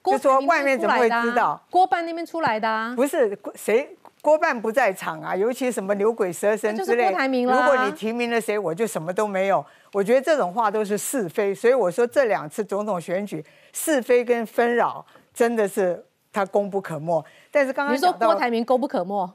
[0.03, 1.61] 就说外面怎么会知道？
[1.69, 2.93] 郭办那边出来的啊？
[2.95, 7.09] 不是谁郭办不在场啊，尤其什么牛鬼蛇神之类。
[7.09, 7.55] 郭台铭啦。
[7.55, 9.63] 如果你提名了谁，我就什么都没有。
[9.93, 17.23] 我觉得这种话都是是非，所以我说这两次总统选举是非跟纷扰真的是他功不可没。
[17.51, 19.29] 但是刚刚你说郭台铭功不可没，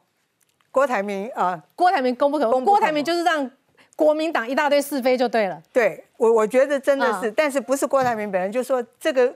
[0.71, 3.51] 郭台铭啊，郭台铭功不可没，郭台铭就是让。
[3.95, 9.35] 国民党一大堆是非就对了，对我我觉得真的是，但是不是郭台铭本人就说这个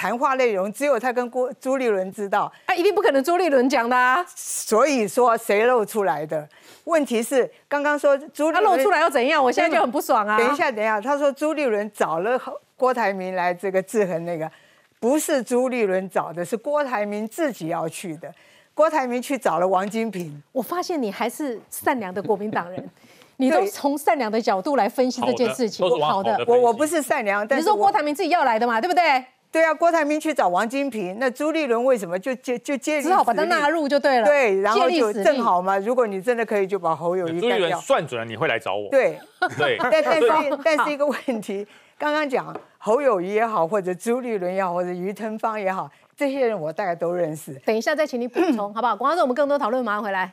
[0.00, 6.48] 谈话内容只有他跟郭朱立伦知道，啊，一定不可能朱立伦讲的啊，所以说谁露出来的？
[6.84, 9.44] 问题是刚刚说朱立伦露出来又怎样？
[9.44, 10.38] 我现在就很不爽啊！
[10.38, 12.40] 等一下，等一下，他说朱立伦找了
[12.78, 14.50] 郭台铭来这个制衡那个，
[14.98, 18.32] 不是朱立伦找的，是郭台铭自己要去的。
[18.72, 22.88] 郭台铭去找了王金平，我发现你还是善良的国民党人。
[23.36, 29.22] 你都从善良的角度来分析这件事情，好的，我我不是善良，但是说郭台铭自己要来的嘛，对不对？
[29.52, 33.02] 对啊，郭台铭去找王金平，那朱立伦为什么就接就接？
[33.02, 34.24] 只好把他纳入就对了。
[34.24, 35.76] 对，然后就正好嘛。
[35.78, 38.88] 如果你真的可以，就把侯友谊朱立伦算准了你会来找我。
[38.90, 39.18] 对
[39.58, 41.66] 对， 但但是 但是一个问题，
[41.98, 47.52] 刚刚讲侯友谊也好，或者朱立伦也好，或者于腾芳也好，这些人我大概都认识。
[47.66, 48.94] 等一下再请你补充 好不好？
[48.94, 50.32] 广告之后我们更多讨论，马上回来。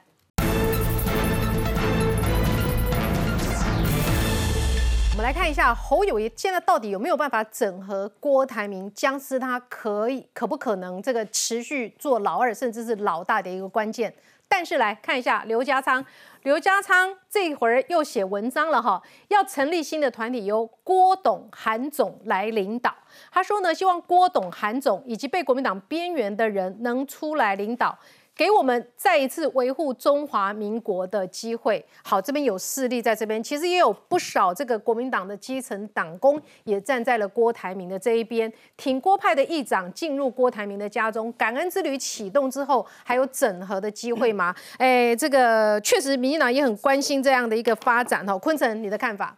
[5.17, 14.13] 我们来看一下侯友谊现在到底有没有办法整合郭台铭，僵尸他可以可不可能这个持续做老二甚至是老大的一个关键。
[14.47, 16.05] 但是来看一下刘家昌，
[16.43, 22.93] 刘家昌这会儿又写文章了哈，要成立新的团体，由郭董、韩总来领导。
[23.31, 27.97] 他说呢，希望郭董、韩总以及被国民党边缘的人能出来领导。
[28.37, 31.83] 给我们再一次维护中华民国的机会。
[32.03, 41.33] 好，这边有势力在这边，其实也有不少这个国民党的基层党工也站在了郭台铭的这一边，挺郭派的议长进入郭台铭的家中。
[41.33, 44.53] 感恩之旅启动之后，还有整合的机会吗？
[44.77, 48.23] 哎，这个确实，民进党也很关心这样的一个发展。
[48.27, 49.35] 哈，坤城，你的看法？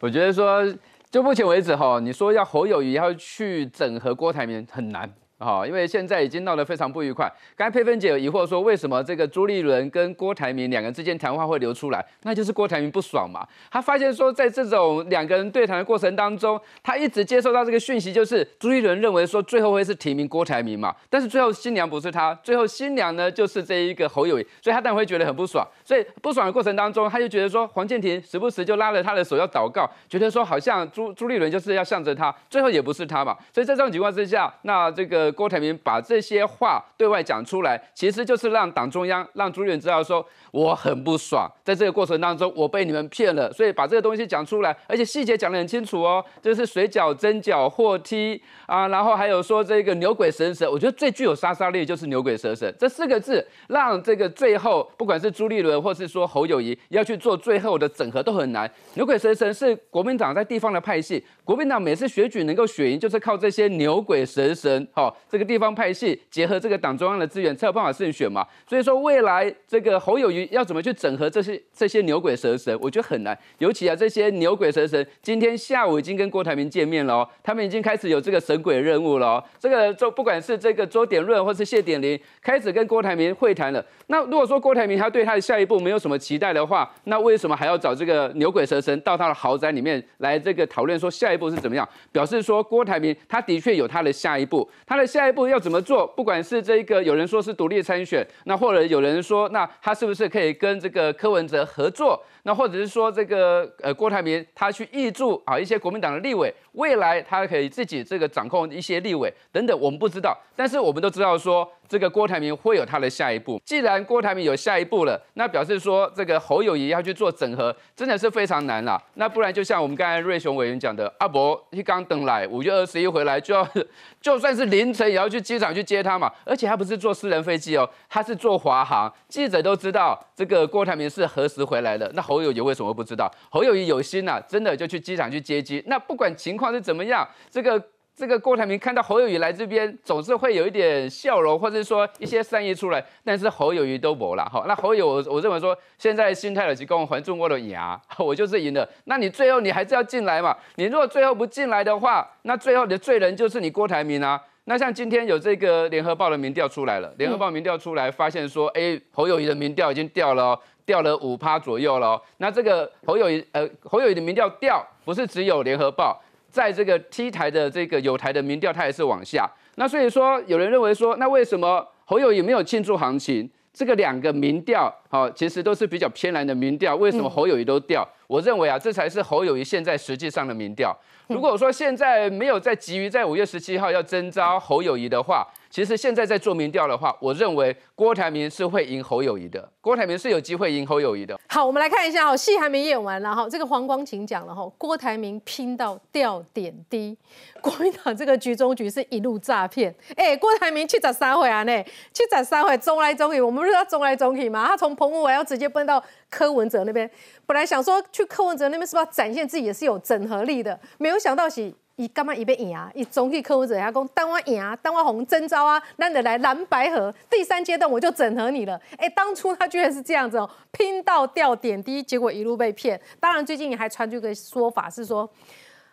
[0.00, 0.66] 我觉得说，
[1.12, 5.08] 就目前为止哈，你说要侯友谊要去整合郭台铭很难。
[5.38, 7.30] 好，因为现在已经闹得非常不愉快。
[7.54, 12.02] 刚才佩芬姐有疑惑说，为什么这个朱立伦跟郭台铭两个人之间谈话会流出来？
[12.22, 13.46] 那就是郭台铭不爽嘛。
[13.70, 20.96] 他发现说，在这种两个人对谈的过程当中，他一直接受到这个讯息，就是朱立伦认为说最后会是提名郭台铭嘛。
[21.10, 25.66] 但是最后新娘不是他，最后新娘呢就是这一个侯友谊，所以他当然会觉得很不爽。
[25.86, 33.36] 所以不爽的过程当中，他就觉得说黄建庭时不时就拉着他的手要祷告，觉得说好像朱朱立伦就是要向着他，最后也不是他嘛。
[33.54, 35.32] 所以在这种情况之下，那这个。
[35.36, 58.70] 郭台铭把这些话对外讲出来，其实就是让党中央、让朱立伦知道说我很不爽，在这个过程当中我被你们骗了，所以把这个东西讲出来，而且细节讲得很清楚哦，就是水饺、蒸饺、货梯啊，然后还有说这个牛鬼蛇神，我觉得最具有杀伤力就是牛鬼蛇神这四个字，让这个最后不管是朱立伦或是说侯友谊要去做最后的整合都很难。
[58.94, 65.16] 牛鬼蛇神是国民党在地方的派系，国民党每次选举能够选赢，就是靠这些牛鬼蛇神，好。
[65.28, 73.36] 这个地方派系结合这个党中央的资源才有办法胜选嘛，所以说未来这个侯友谊要怎么去整合这些这些牛鬼蛇神，我觉得很难。
[73.58, 79.44] 尤其啊，这些牛鬼蛇神今天下午已经跟郭台铭见面了哦，他们已经开始有这个神鬼任务了哦。
[79.58, 83.84] 这个周不管是这个周点润或是谢点林，开始跟郭台铭会谈了。
[84.06, 91.88] 那如果说郭台铭他对他的下一步没有什么期待的话，那为什么还要找这个牛鬼蛇神到他的豪宅里面来这个讨论说下一步是怎么样？
[92.12, 95.04] 表示说郭台铭他的确有他的下一步，他的。
[95.16, 96.06] 下一步要怎么做？
[96.06, 102.22] 不管是这个有人说是独立参选，那或者有人说，那他是不是可以跟这个柯文哲合作？
[102.42, 110.36] 那或者是说这个呃郭台铭他去挹注啊一些国民党的立委，未来他可以自己这个掌控一些立委等等，我们不知道。
[110.54, 113.60] 但是我们都知道说，这个郭台铭会有他的下一步。
[113.64, 119.02] 既然郭台铭有下一步了，那表示说这个侯友谊要去做整合，真的是非常难啦。
[119.14, 123.68] 那不然就像我们刚才瑞雄委员讲的，阿伯一刚等来五月二十一回来就要，
[124.20, 126.30] 就算是凌晨也要去机场去接他嘛。
[126.44, 129.12] 而且他不是坐私人飞机哦，他是坐华航。
[129.28, 133.30] 记者都知道这个郭台铭是何时回来的，那侯友谊为什么不知道？
[133.50, 135.82] 侯友谊有心呐，真的就去机场去接机。
[135.86, 137.82] 那不管情况是怎么样，这个。
[138.18, 143.04] 这个郭台铭看到侯友谊来这边，总是会有一点笑容，或者说一些善意出来。
[143.22, 144.64] 但是侯友谊都没了哈。
[144.66, 148.88] 那侯友，我认为说现在心态的是跟还中国的牙， 我就是赢了。
[149.04, 150.56] 那你最后你还是要进来嘛？
[150.76, 154.42] 你如果最后不进来的话，那最后的罪人就是你郭台铭啊。
[154.64, 162.18] 那像今天有这个联合报的民调出来了，联合报民调出来发现说，哎，侯友谊的民调已经掉了，掉了五趴左右了。
[162.38, 166.18] 那这个侯友谊，呃，侯友谊的民调掉，不是只有联合报。
[166.56, 169.46] 在这个 T 台的这个有台的民调，它也是往下。
[169.74, 173.46] 那所以说，有人认为说，那为什么侯友谊没有庆祝行情？
[173.74, 176.96] 这个两个民调，好，其实都是比较偏蓝的民调。
[176.96, 178.08] 为什么侯友谊都掉？
[178.26, 180.96] 我认为啊，这才是侯友谊现在实际上的民调。
[181.28, 189.68] 如果说现在没有在急于在五月十七号要征召侯友谊的话，其实现在在做民调的话，我认为郭台铭是会赢侯友谊的。
[189.80, 191.38] 郭台铭是有机会赢侯友谊的。
[191.48, 193.48] 好，我们来看一下哦，戏还没演完了哈。
[193.48, 197.16] 这个黄光琴讲了哈，郭台铭拼到掉点滴，
[197.60, 199.92] 国民党这个局中局是一路诈骗。
[200.14, 201.64] 哎，郭台铭去找三回啊？
[201.64, 204.64] 呢，去找三回，中来中去，我们不是要中来中去吗？
[204.68, 207.10] 他从澎湖我要直接奔到柯文哲那边，
[207.46, 210.78] 本来想说去柯文哲那边是不是要展现自己也是有整合力的？
[210.98, 211.72] 没有想到是。
[211.98, 212.90] 伊干嘛伊要赢啊？
[212.94, 218.78] 伊总去客户者他讲，当我赢啊，当我红征招啊，那得来蓝白河第三阶段我就整合你了。
[218.98, 223.00] 哎，当初他居然是这样子哦，拼到掉点滴，结果一路被骗。
[223.18, 225.26] 当然，最近也还传出一个说法是说，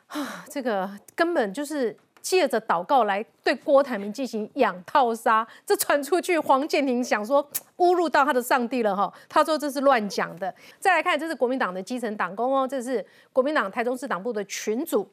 [0.07, 5.45] 啊，这个根本就是借着祷告来对郭台铭进行养套杀。
[5.65, 9.13] 这传出去，黄建庭想说 侮辱到他的上帝了哈。
[9.29, 10.51] 他说这是乱讲的。
[10.79, 15.07] 再来看，这是国民党的基层党工哦，这是国民党台中市党部的群主。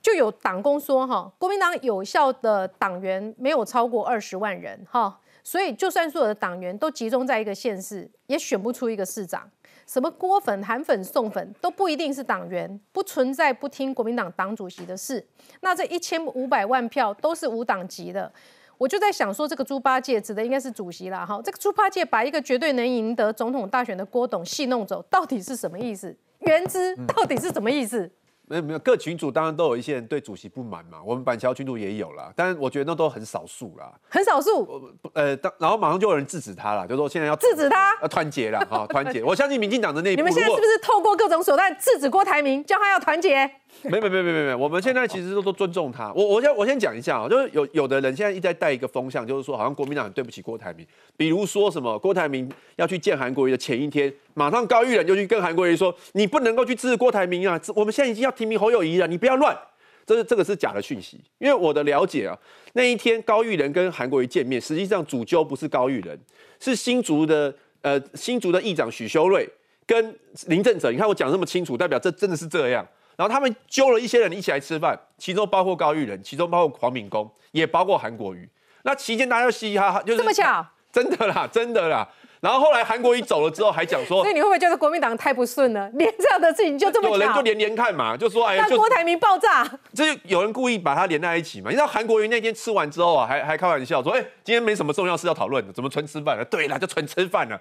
[0.00, 9.48] 就有党工说哈，国民党有效的党员没有超过二十万人哈，所以就算所有的党员都集中在一个县市，也选不出一个市长。
[9.86, 15.24] 什么郭粉、韩粉、宋粉都不一定是党员，不存在不听国民党党主席的事。
[15.60, 18.30] 那这一千五百万票都是无党籍的，
[18.76, 21.40] 我就在想说，这个猪八戒指的应该是主席啦哈。
[21.44, 26.12] 这个猪八戒把一个绝对能赢得总统大选的郭董戏弄走，到底是什么意思？
[26.40, 28.10] 原之到底是什么意思？
[28.48, 30.98] 没有没有，各群主当然都有一些人对主席不满嘛。
[31.04, 33.92] 我们板桥群主也有啦，但是我觉得那都很少数啦。
[34.08, 34.90] 很少数。
[35.14, 39.22] 呃，当然后马上就有人制止他了，就说现在要制止他，要团结了哈，团结。
[39.24, 43.50] 我相信民进党的内部，你们现在是不是透过各种手段制止郭台铭，叫他要团结？
[43.82, 46.12] 没没没没没没，我们现在其实都都尊重他。
[46.12, 50.86] 我我先我先讲一下啊，就是有有的人现在一直在带一个风向，就是说好像国民党很对不起郭台铭。
[51.16, 57.60] 比如说什么郭台铭要去见韩国瑜的前一天，马上高玉仁就去跟韩国瑜说，你不能够去支持郭台铭啊！
[57.74, 59.56] 我们现在已经要提名侯友谊了，你不要乱。
[60.04, 62.38] 这是这个是假的讯息，因为我的了解啊，
[62.74, 66.16] 那一天高玉仁跟韩国瑜见面，实际上主揪不是高玉仁，
[66.60, 69.48] 是新竹的呃新竹的议长许修睿
[69.84, 70.92] 跟林正哲。
[70.92, 72.86] 你看我讲这么清楚，代表这真的是这样。
[73.16, 78.48] 然后他们揪了一些人一起来吃饭，其中包括高玉仁，其中包括黄敏公，也包括韩国瑜。
[78.82, 82.08] 那期间大家嘻嘻哈哈，就是这么巧， 真的啦，真的啦。
[82.40, 85.88] 然后后来韩国瑜走了之后，还讲说，所以你会不会觉得国民党太不顺了？
[85.94, 91.70] 连这样的事情就这么有人就连连看嘛，就说哎，让郭台铭爆炸，这有人故意把它连在一起嘛？
[91.70, 96.44] 你知道韩国瑜那天吃完之后啊，还还开玩笑说，哎，今天没什么重要事要讨论的，怎么纯吃饭了？
[96.44, 97.58] 对了，就纯吃饭了，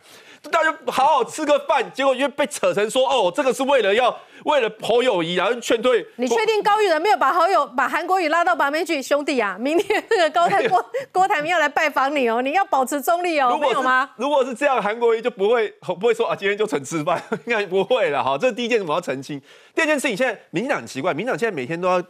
[0.51, 6.05] 大家好好吃个饭，结果因为被扯成说，哦，这个是为了要为了侯友谊，然后劝退。
[6.17, 9.05] 你确定高玉仁没有把好友把韩国瑜拉到旁边去？
[9.05, 14.09] 兄弟啊，明天那个高台 郭郭台铭要来拜访你哦，你要保持中立哦，没有吗？
[14.15, 15.71] 如果是这这样，韩国瑜就不会。
[15.79, 16.35] 不会说啊？
[16.35, 17.21] 今天就成吃饭？
[17.45, 18.35] 应该不会了哈。
[18.35, 19.39] 这是第一件，我要澄清。
[19.75, 22.03] 第二件事情，现在民进党很奇怪，民进党现在每天都要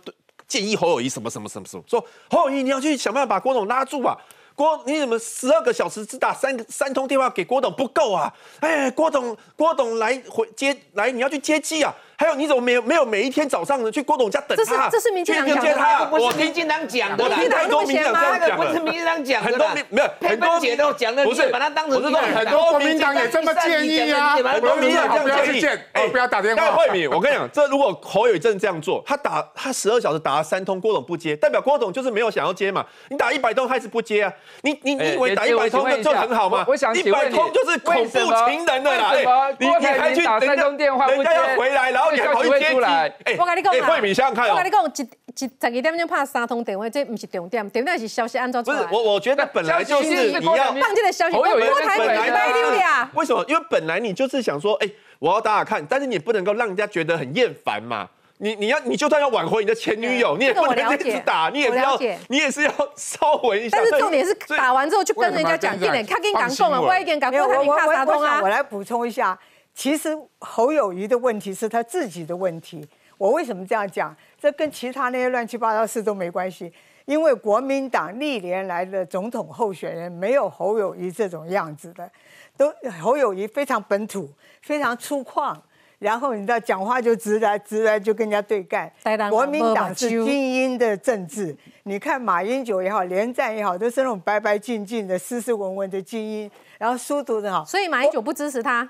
[0.47, 4.17] 建议侯友谊什么什么什么什么，说侯友谊你要去想办法把郭董拉住啊。
[4.55, 8.33] 郭你怎么十二个小时只打三三通电话给郭董不够啊？
[8.61, 11.93] 哎，郭董郭董来回接来，你要去接机啊？
[12.17, 14.89] 还有你怎么没有没有每一天早上呢去郭董家等他这是他？
[14.89, 26.63] 这是民进党去讲的接他，不是民进党讲的啦，我听太多民进党讲的那个不是民进党讲的很多民没有很多芬姐都讲的，不是把他当成我是很多国民党也这么建议啊，很多国民党不要建议去见，哦，不要打电话。
[26.63, 32.85] 但慧敏，我跟你讲，这如果侯友宜真的这样做，他打他十二小时打了三通，郭董不接，代表郭董就是没有想要接嘛。
[33.09, 34.31] 你打一百通，还是不接啊。
[34.61, 36.65] 你你你以为打一百通就就很好吗？
[36.67, 39.13] 我想一百通就是恐怖情人的啦。
[39.57, 42.81] 你你还去铭打三通电话人家要回来，然后你还跑去接机。
[42.83, 44.69] 哎我跟你讲慧敏想想看哦我跟你。
[44.69, 48.83] 讲，一一十二点钟拍三通电话，这不是重点，重点是消息安怎出来。
[48.83, 50.09] 不是我，我觉得本来就是
[50.39, 53.09] 你要放这个消息，侯友宜郭台铭本来礼拜六呀。
[53.13, 53.43] 为什么？
[53.47, 54.89] 因为本来你就是想说，哎、
[55.19, 58.07] 我要打打看，但是你不能够让人家觉得很厌烦嘛。
[58.37, 63.77] 你你要你就算要挽回你的前女友，你也这个不能我了解这样子打，你也是要你也是要稍微一下。
[63.77, 68.49] 但是重点是打完之后就跟人家讲，他跟你讲放新闻讲啊，我已经讲没有郭台铭卡我我三通啊我想我。
[68.49, 69.37] 来补充一下，
[69.73, 72.85] 其实侯友谊的问题是他自己的问题。
[73.17, 74.15] 我为什么这样讲？
[74.41, 76.71] 这跟其他那些乱七八糟事都没关系。
[77.05, 82.09] 因为国民党历年来的总统候选人没有侯友谊这种样子的，
[82.57, 84.27] 都侯友谊非常本土，
[84.63, 85.55] 非常粗犷，
[85.99, 88.91] 然后你知道讲话就直来直来就跟人家对干。
[89.29, 97.63] 国民党是精英的政治，你看马英九也好，连战也好，都是那种白白净净的、斯斯文文的精英，然后书读得好。
[97.65, 98.89] 所以马英九不支持他。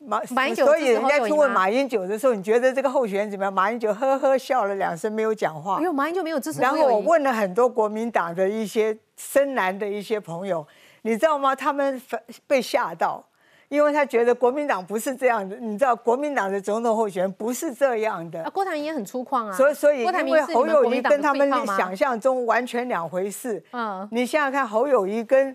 [0.00, 3.52] 马马英九所以人家去问马英九的时候，你觉得这个候选人怎么样？
[3.52, 7.00] 马英九呵呵笑了两声，没有讲话没有，马英九没有支持然后我。
[7.00, 10.64] 问了很多国民党的一些深蓝的一些朋友，
[11.02, 11.52] 你知道吗？
[11.52, 12.00] 他们
[12.46, 13.24] 被吓到，
[13.68, 15.56] 因为他觉得国民党不是这样的。
[15.56, 18.50] 你知道，国民党的总统候选人不是这样的啊，。
[18.50, 19.52] 郭台铭也很粗犷啊。
[19.52, 23.62] 所以，所以因为侯友谊跟他们想象中完全两回事。
[23.72, 25.54] 嗯你想想看，侯友谊跟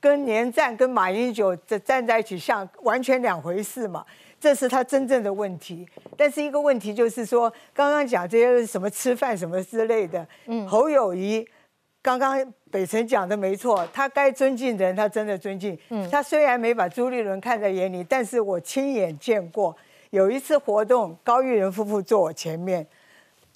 [0.00, 4.04] 跟连战、跟马英九这站在一起，像完全两回事嘛。
[4.40, 5.86] 这是他真正的问题。
[6.16, 11.46] 但是一个问题就是说，刚刚讲这些什么吃饭什么之类的，嗯，侯友谊
[12.02, 12.36] 刚刚
[12.70, 15.78] 北辰讲的没错，他该尊敬的人他真的尊敬。
[15.90, 19.76] 嗯，他虽然没把朱立伦看在眼里，但是我亲眼见过
[20.10, 22.86] 有一次活动，高玉仁夫妇坐我前面。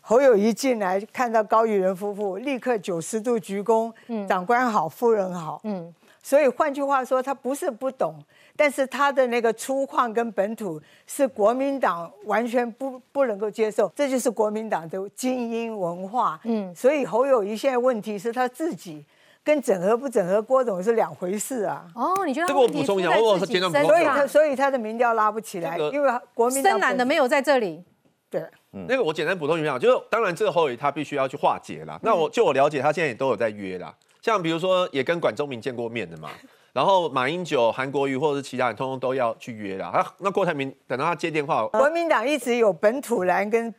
[0.07, 3.90] 侯友谊进来看到高玉仁夫妇，立刻九十度鞠躬，
[4.28, 5.59] 长官好，夫人好。
[5.64, 5.95] 嗯，
[6.25, 8.16] 所以换句话说，他不是不懂，
[8.57, 16.41] 但是他的那个粗犷跟本土是国民党完全不不能够接受，这就是国民党的精英文化。
[16.45, 19.05] 嗯，所以侯友谊现在问题是他自己
[19.45, 21.85] 跟整合不整合郭总是两回事啊。
[21.95, 27.85] 哦，你觉得这个我补充一下我我简单补充所以一下他所以他的民调拉不起来，这个因为国民党深蓝的没有在这里。
[28.31, 28.43] 对。
[28.89, 32.01] 那个我简单补充一下，就是当然这个侯友宜他必须要去化解啦。
[32.03, 33.95] 那我就我了解，他现在也都有在约啦。
[34.25, 36.31] 像比如说也跟管中明见过面的嘛，
[36.72, 39.91] 然后马英九、韩国瑜或者是其他人，通通都要去约啦。
[39.93, 43.75] 他那郭台铭等到他接电话， 国民党一直有本土蓝跟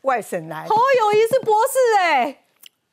[0.00, 0.66] 外省蓝。
[0.66, 2.38] 侯友谊是博士哎，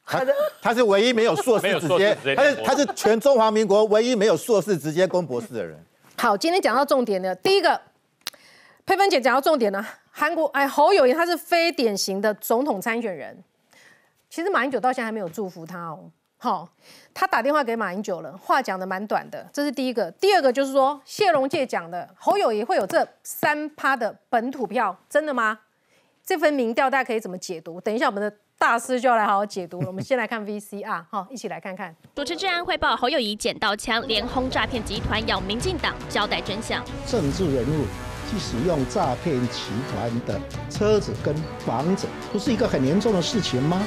[0.05, 5.81] 他的他是唯一没有硕没有士直接他是他是全中华民国唯一没有硕士直接攻博士的人。
[6.17, 7.79] 好，今天讲到重点的，第一个，
[8.85, 9.81] 佩芬姐讲到重点了。
[10.11, 13.41] 韩国哎，侯友谊他是非典型的总统参选人。
[14.29, 16.11] 其实马英九到现在还没有祝福他哦。
[16.43, 16.67] 好，
[17.13, 20.11] 他打电话给马英九了，话讲的蛮短的，这是第一个。
[20.11, 25.57] 第二个就是说，谢龙介讲的侯友谊会有这三趴的本土票，真的吗？
[26.21, 27.79] 这份民调大家可以怎么解读？
[27.79, 29.87] 等一下我们的大师就要来好好解读了。
[29.87, 31.95] 我们先来看 VCR，哈，一起来看看。
[32.13, 36.83] 主持治安汇报，侯友谊捡到枪，连轰诈骗集团，要民进党交代真相。
[37.07, 37.85] 政治人物
[38.29, 40.37] 去使用诈骗集团的
[40.69, 43.81] 车子跟房子，不是一个很严重的事情吗？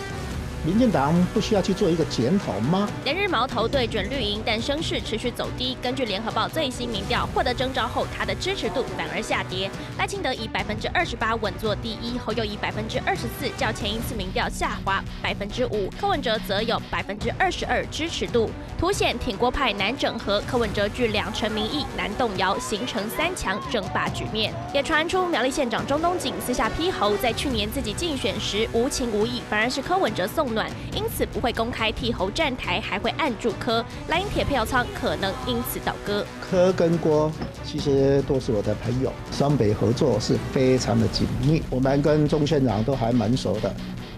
[0.66, 2.88] 民进党不需要去做一个检讨吗？
[3.04, 5.78] 连日矛头对准绿营，但声势持续走低。
[5.80, 9.70] 根据联合报最新民调，获得征召后，他的支持度反而下跌。
[9.96, 15.88] 赖清德以百分之二十八稳坐第一，侯友以百分之二十四，较前一次民调下滑百分之五。
[16.00, 20.42] 柯文哲则有百分之二十二支持度，凸显挺郭派难整合。
[20.48, 24.52] 柯文哲据两成民意难动摇，形成三强争霸局面。
[24.74, 33.84] 也传出苗栗县长钟东锦私下批侯，在去年自己竞选时无情无义，反而是柯文哲送暖，因此不会公开替侯站台，还会按住柯。
[34.08, 36.24] 蓝营铁票仓可能因此倒戈。
[36.40, 37.30] 柯跟郭
[37.62, 43.70] 其实都是我的朋友，双北合作是非常的紧密，我们跟钟县长都还蛮熟的，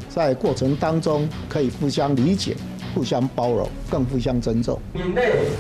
[0.09, 2.57] 在过程当中可以互相理解、
[2.95, 4.81] 互相包容，更互相尊重。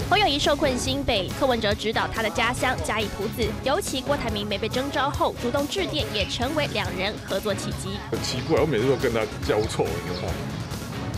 [0.09, 7.99] 侯友谊受困新北，柯文哲指导他的家乡加以图子，尤其郭台铭没被征召后，主动致电，也成为两人合作契机。
[8.11, 10.35] 很奇怪，我每次都跟他交错，你知道吗？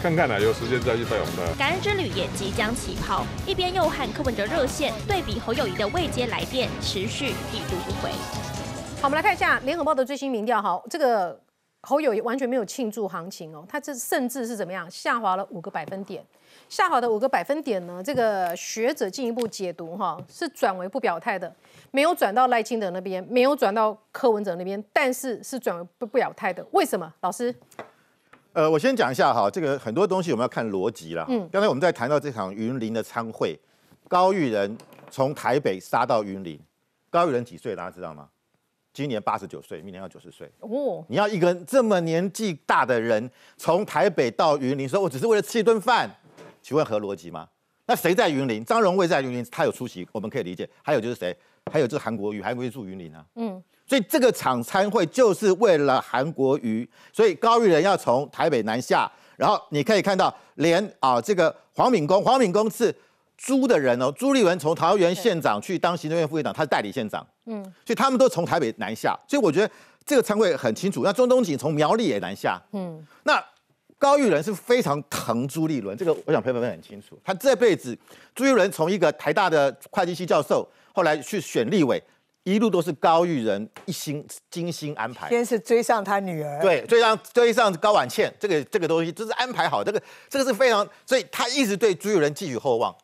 [0.02, 1.58] 看看呢，有时间再去拜访他。
[1.58, 8.10] 感恩之旅也即将起跑，一边又和柯文哲热线对比侯友谊的未接来电持续已读不回。
[9.02, 11.38] 好，我们来看一下联合报的最新民调，哈，这个
[11.82, 16.24] 侯友谊完全没有庆祝行情哦，他这甚至是怎么样下滑了五个百分点。
[16.70, 18.02] 下滑的五个百分点呢？
[18.02, 21.54] 这个学者进一步解读哈，是转为不表态的，
[21.90, 26.64] 没有转到赖清德那边，没有转到柯文哲那边，但是是转为不不表态的。
[26.70, 27.12] 为什么？
[27.20, 27.54] 老师？
[28.52, 31.24] 呃，我先讲一下哈，这个很多东西我们要看逻辑啦。
[31.28, 33.58] 嗯，刚才我们在谈到这场云林的参会，
[34.08, 34.76] 高玉仁
[35.10, 36.58] 从台北杀到云林，
[37.08, 37.76] 高玉仁几岁？
[37.76, 38.28] 大家知道吗？
[38.92, 40.50] 今年八十九岁，明年要九十岁。
[40.58, 46.10] 哦，你要一个这么年纪大的人从台北到云林，说我只是为了吃一顿饭。
[46.60, 47.48] 请问合逻辑吗？
[47.86, 48.64] 那谁在云林？
[48.64, 50.68] 张荣卫在云林，他有出席，我们可以理解。
[50.82, 51.36] 还有就是谁？
[51.72, 53.24] 还有就是韩国瑜，韩国瑜住云林啊。
[53.36, 59.10] 嗯，所以这个场参会就是为了韩国瑜，所以高玉仁要从台北南下。
[59.36, 62.94] 然后你可以看到，连啊这个黄敏公，黄敏公是
[63.36, 67.26] 朱的人哦，朱立伦从桃园县长去当行政院副院长，他是代理县长。
[67.46, 69.18] 嗯，所以他们都从台北南下。
[69.26, 69.68] 所以我觉得
[70.06, 71.02] 这个参会很清楚。
[71.02, 72.62] 那中东锦从苗栗也南下。
[72.70, 73.44] 嗯，那。
[73.98, 77.18] 高玉仁是非常疼朱立伦，这个我想朋友们很清楚。
[77.22, 77.94] 他这辈子，
[78.34, 82.02] 朱立伦从一个台大的会计系教授，后来去选立委，
[82.44, 85.28] 一路都是高玉仁一心精心安排。
[85.28, 92.94] 先是追上他女儿，对，追上追上高婉倩，这个这个东西这是安排好，这个这个是非常，所以他一直对朱玉仁寄予厚望。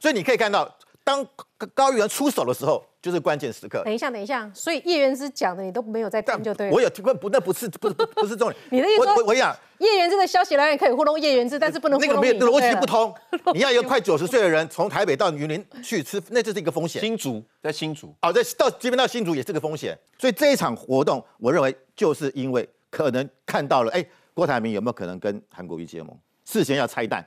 [0.00, 1.26] 所以你可以看到，当
[1.74, 2.84] 高玉仁出手的时候。
[3.04, 3.82] 就是关键时刻。
[3.84, 6.70] 等一下，等一下，所以叶元之讲的你都没有在听，就对。
[6.70, 8.56] 我有听，不，那不是，不，不是重点。
[8.72, 13.14] 你的意思说，我我讲叶元之的消息来源可以糊弄叶元之，但是不能糊弄那个没有 逻辑不通。
[13.52, 17.02] 你要一个快九十岁的人从台北到云林去吃，那这是一个风险。
[17.02, 19.94] 新竹在新竹，哦，在到这边到新竹也是个风险。
[20.18, 24.02] 所以这一场活动，我认为就是因为可能看到了，哎，
[24.32, 26.16] 郭台铭有没有可能跟韩国瑜结盟？
[26.46, 27.22] 事先要拆弹，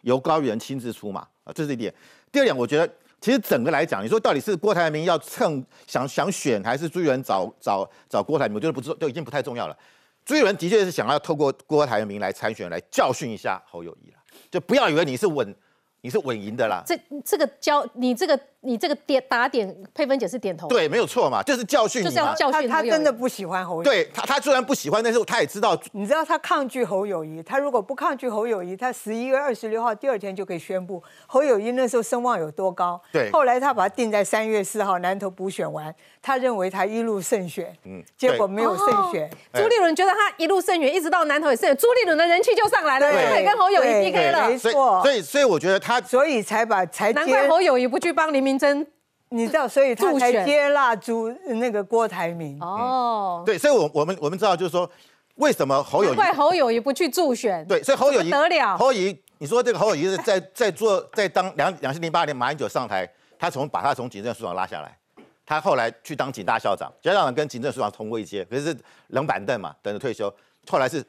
[0.00, 1.94] 由高人亲自出马啊，这是一点。
[2.32, 2.92] 第二点，我觉得。
[3.20, 8.54] 其实整个来讲，你说到底是郭台铭要蹭想想选，还是朱立伦找找找郭台铭？
[8.54, 9.76] 我觉得不是，都已经不太重要了。
[10.24, 14.16] 朱立伦的确是想要透过郭台铭来参选，来教训一下侯友谊了，
[14.50, 15.54] 就不要以为你是稳。
[16.02, 22.82] 你是稳赢的啦，这这个教你这个你这个点打点，佩芬姐是点头，对，没有错嘛，就是教训，就是要教训他。
[22.82, 32.98] 他真的不喜欢侯友，对他，他虽然不喜欢，但是他也知道，你知道他抗拒侯友谊，他如果不抗拒侯友谊，他十一月二十六号第二天就可以宣布侯友谊那时候声望有多高。
[33.12, 39.28] 对，后来他把他定在三月四号南投补选完，他认为他一路胜选，嗯，结果没有胜选。
[39.52, 45.02] 朱立伦觉得他一路胜选，一直到南投也胜选，朱立伦的人气就上来了，就可以跟侯友谊 PK 了，没错。
[45.02, 46.70] 所以，所以我觉得他，所以才。
[46.70, 48.86] 把才难怪侯友谊不去帮林明珍，
[49.30, 53.42] 你知道，所以他才接纳朱那个郭台铭哦。
[53.46, 54.88] 对，所以，我我们我们知道，就是说，
[55.36, 57.66] 为什么侯友谊怪侯友谊不去助选？
[57.66, 58.76] 对，所以侯友谊得了。
[58.76, 64.98] 侯友谊，你说这个侯友谊是在在做在当两两千零八年马英九上台，他从把他从警政署长拉下来，
[65.46, 68.76] 他后来去当警大校长，校长跟警政署长同位阶，可是
[69.08, 70.32] 冷板凳嘛，等着退休。
[70.68, 71.04] 后来是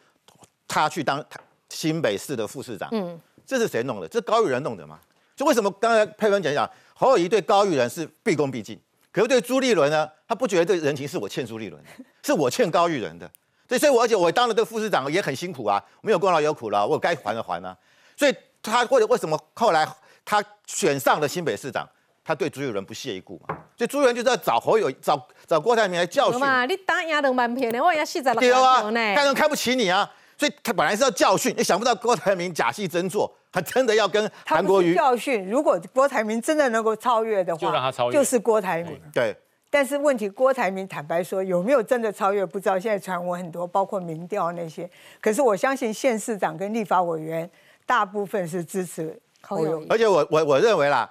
[0.68, 1.24] 他去当
[1.70, 4.08] 新北市的副市长，嗯，这是谁弄的？
[4.08, 5.00] 这高玉仁弄的嘛？
[5.36, 6.70] 就为什么刚才佩芬讲讲
[7.02, 8.80] 侯友谊对高玉仁是毕恭毕敬，
[9.12, 11.84] 可是对朱立伦呢，他不觉得这人情是我欠朱立伦，
[12.22, 13.28] 是我欠高玉仁的。
[13.68, 17.76] 对，所以我而且我当了这个副市长也很辛苦啊，没有功劳有苦劳，我该还的还啊。
[18.16, 19.84] 所以他或者为什么后来
[20.24, 21.90] 他选上了新北市长，
[22.24, 23.58] 他对朱立伦不屑一顾嘛？
[23.76, 26.68] 所以朱立伦就是要找侯友找找郭台铭来教训嘛。
[26.68, 30.08] 你打赢两万票呢，我也四十六票呢，他人看不起你啊。
[30.38, 35.50] 所以他本来是要教训，也想不到郭台铭假戏真做，他真的要跟 韩国瑜教训。
[35.50, 39.00] 如果郭台铭真的能够超越的话，就让他超越，就是郭台铭。
[39.14, 39.36] 对。
[39.70, 42.78] 但是问题，郭台铭坦白说，有没有真的超越不知道。
[42.78, 44.90] 现在传闻很多，包括民调那些。
[45.22, 47.50] 可是我相信县市长跟立法委员
[47.86, 49.88] 大部分是支持侯友谊。
[49.88, 51.10] 而且我我我认为啦，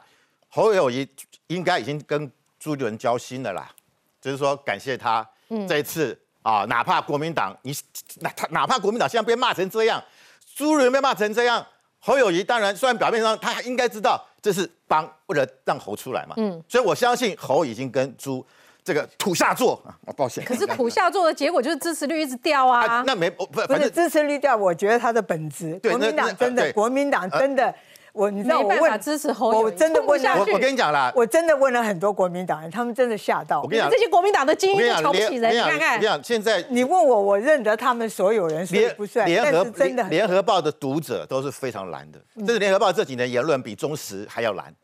[0.49, 1.09] 侯友谊
[1.47, 3.71] 应该已经跟朱立伦交心了啦，
[4.21, 5.27] 就是说感谢他
[5.69, 6.19] 这一次。
[6.43, 7.71] 啊，哪怕国民党，你
[8.21, 10.03] 哪他哪怕国民党现在被骂成这样，
[10.55, 11.67] 朱立伦被骂成这样，
[12.01, 18.45] 侯友谊当然虽然表面上他应该知道这是帮为了让侯出来嘛，嗯，所以我相信侯已经跟朱
[18.83, 27.75] 这个土下座啊，抱歉，可是土下座的结果就是支持率一直掉啊，那没不不是支持率掉，我觉得他的本质，国民党真的国民党真的。
[28.13, 33.63] 我你知道我问支持侯友我真的问我我跟你讲啦，我真的问了很多国民党人，他们真的吓到。
[33.63, 36.01] 我跟你讲，这些国民党的精英瞧不起人，你看看。
[36.01, 39.27] 你讲现在你问我，我认得他们所有人，联不算。
[39.27, 44.75] 联合真的联合报的读者都是非常蓝的，这是联合报这几年言论比中时还要蓝，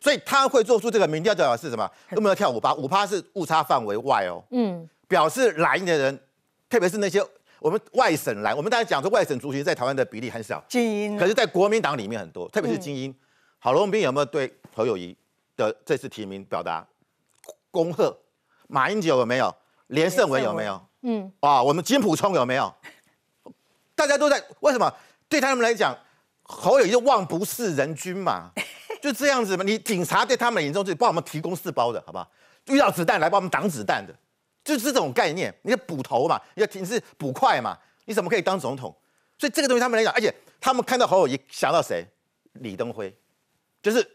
[0.00, 1.90] 所以他会做出这个民调调查是什么？
[2.10, 2.74] 有没有跳五趴？
[2.74, 4.42] 五趴是误差范围外哦。
[4.50, 6.18] 嗯，表示蓝的人，
[6.68, 7.22] 特别是那些。
[7.66, 13.12] 我们外省来，我们当然讲说外省族群在台湾的比例很少，精英，可是，在国民党里面很多，特别是精英。
[13.58, 15.16] 郝龙斌有没有对侯友谊
[15.56, 16.86] 的这次提名表达
[17.72, 18.16] 恭贺？
[18.68, 19.52] 马英九有没有？
[19.88, 20.80] 连胜文有没有？
[21.02, 22.72] 嗯，啊，我们金普聪有没有？
[23.96, 24.88] 大家都在为什么？
[25.28, 25.92] 对他们来讲，
[26.44, 28.52] 侯友谊就望不是人君嘛，
[29.02, 29.64] 就这样子嘛。
[29.64, 32.30] 你警察对他们眼中就帮我们提供四包的，好不好？
[32.66, 34.14] 遇到子弹来帮我们挡子弹的，
[34.66, 35.54] 就是这种概念。
[35.62, 38.94] 你要补头嘛，你要你是补快嘛，你怎么可以当总统？
[39.38, 42.04] 所以这个东西他们来讲，而且他们看到侯友谊想到谁？
[42.54, 43.14] 李登辉，
[43.82, 44.06] 就是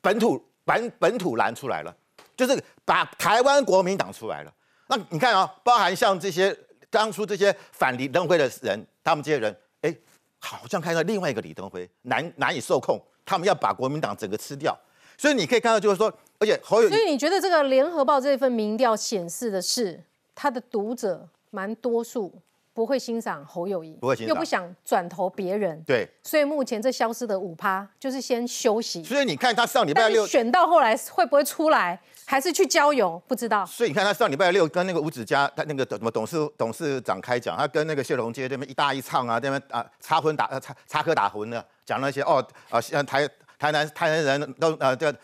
[0.00, 1.94] 本土本本土蓝出来了，
[2.36, 4.52] 就是把台湾国民党出来了。
[4.88, 6.56] 那你看啊，包含像这些
[6.90, 9.94] 当初这些反李登辉的人，他们这些人，哎，
[10.38, 14.76] 好像看到另外一个李登辉难难以受控，他们要把国民党整个吃掉。
[15.18, 16.12] 所以你可以看到，就是说，
[16.42, 20.02] 而且侯友所以你觉得这个联合报这份民调显示的是，
[20.34, 22.34] 他的读者蛮多数
[22.74, 29.04] 不会欣赏侯友谊，不会欣赏又不想转投别人，对，所以目前这消失的五趴就是先休息。
[29.04, 33.66] 所以你看他上礼拜六，选到后来会不会出来，还是去郊游，不知道。
[33.66, 43.28] 所以你看他上礼拜六跟那个吴子嘉，他那个什么董事董事长开讲，他跟那个谢龙介那边一大一唱啊，那边啊插荤打呃插插科打诨的，讲那些哦啊像台
[43.58, 45.14] 台南台南人都呃这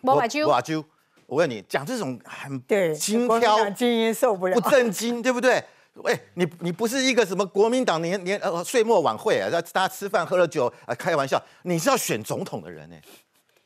[0.00, 0.84] 没把揪。
[1.26, 5.62] 我问你，讲这种很对轻佻精英受不了不正经， 对不对？
[5.94, 12.96] 喂，你你不是一个什么国民党年年呃岁末晚会啊，让大家吃饭喝了酒啊开玩笑，你是要选总统的人呢。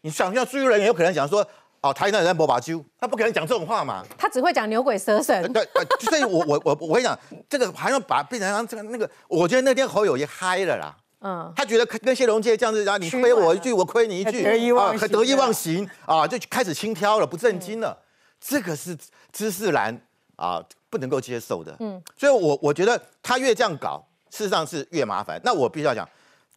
[0.03, 1.47] 你想象朱立伦也有可能讲说，
[1.83, 4.03] 哦，台南人没把揪，他不可能讲这种话嘛。
[4.17, 5.53] 他只会讲牛鬼蛇神。
[5.53, 10.97] 对，呃所以我我我我跟你讲，这个还要把变成让这个那个，我觉得那天侯友谊嗨了啦。
[11.21, 17.97] 嗯，他觉得跟谢龙介这样子，然后你亏我一句，我亏你一句，得意忘形啊得意忘形啊，就开始轻佻了，不正经了。
[18.41, 18.97] 这个是
[19.31, 19.95] 知识蓝
[20.37, 21.77] 啊不能够接受的。
[21.81, 25.39] 嗯，所以我我觉得他越这样搞，事实上是越麻烦。
[25.45, 26.09] 那我必须要讲，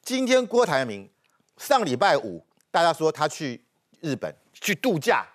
[0.01, 1.09] 今天郭台铭
[1.57, 2.41] 上礼拜五，
[2.71, 3.61] 大家说他去
[3.99, 5.25] 日本去度假，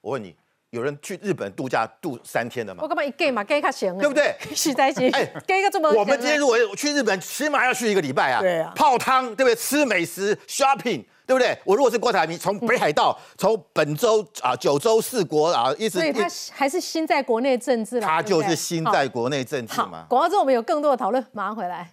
[0.00, 0.34] 我问你，
[0.70, 2.88] 有人去日本度假度三天的嘛我？
[2.88, 3.98] 干嘛一 gay 嘛 gay 卡行啊？
[4.00, 4.34] 对不对？
[4.54, 9.54] 是在一起哎 gay 个这么我们今天如果去日本，起码要去一个礼拜啊，对啊泡汤，对不对？
[9.54, 11.56] 吃美食，shopping，对不对？
[11.64, 18.06] 我如果是郭台铭，从北海道，从本州啊九州四国啊，一直所以他还是心在国内政治啦。
[18.06, 19.86] 他就是心在国内政治好。
[19.88, 20.04] 嘛。
[20.08, 21.86] 广告之后我们有更多的讨论，马上回来。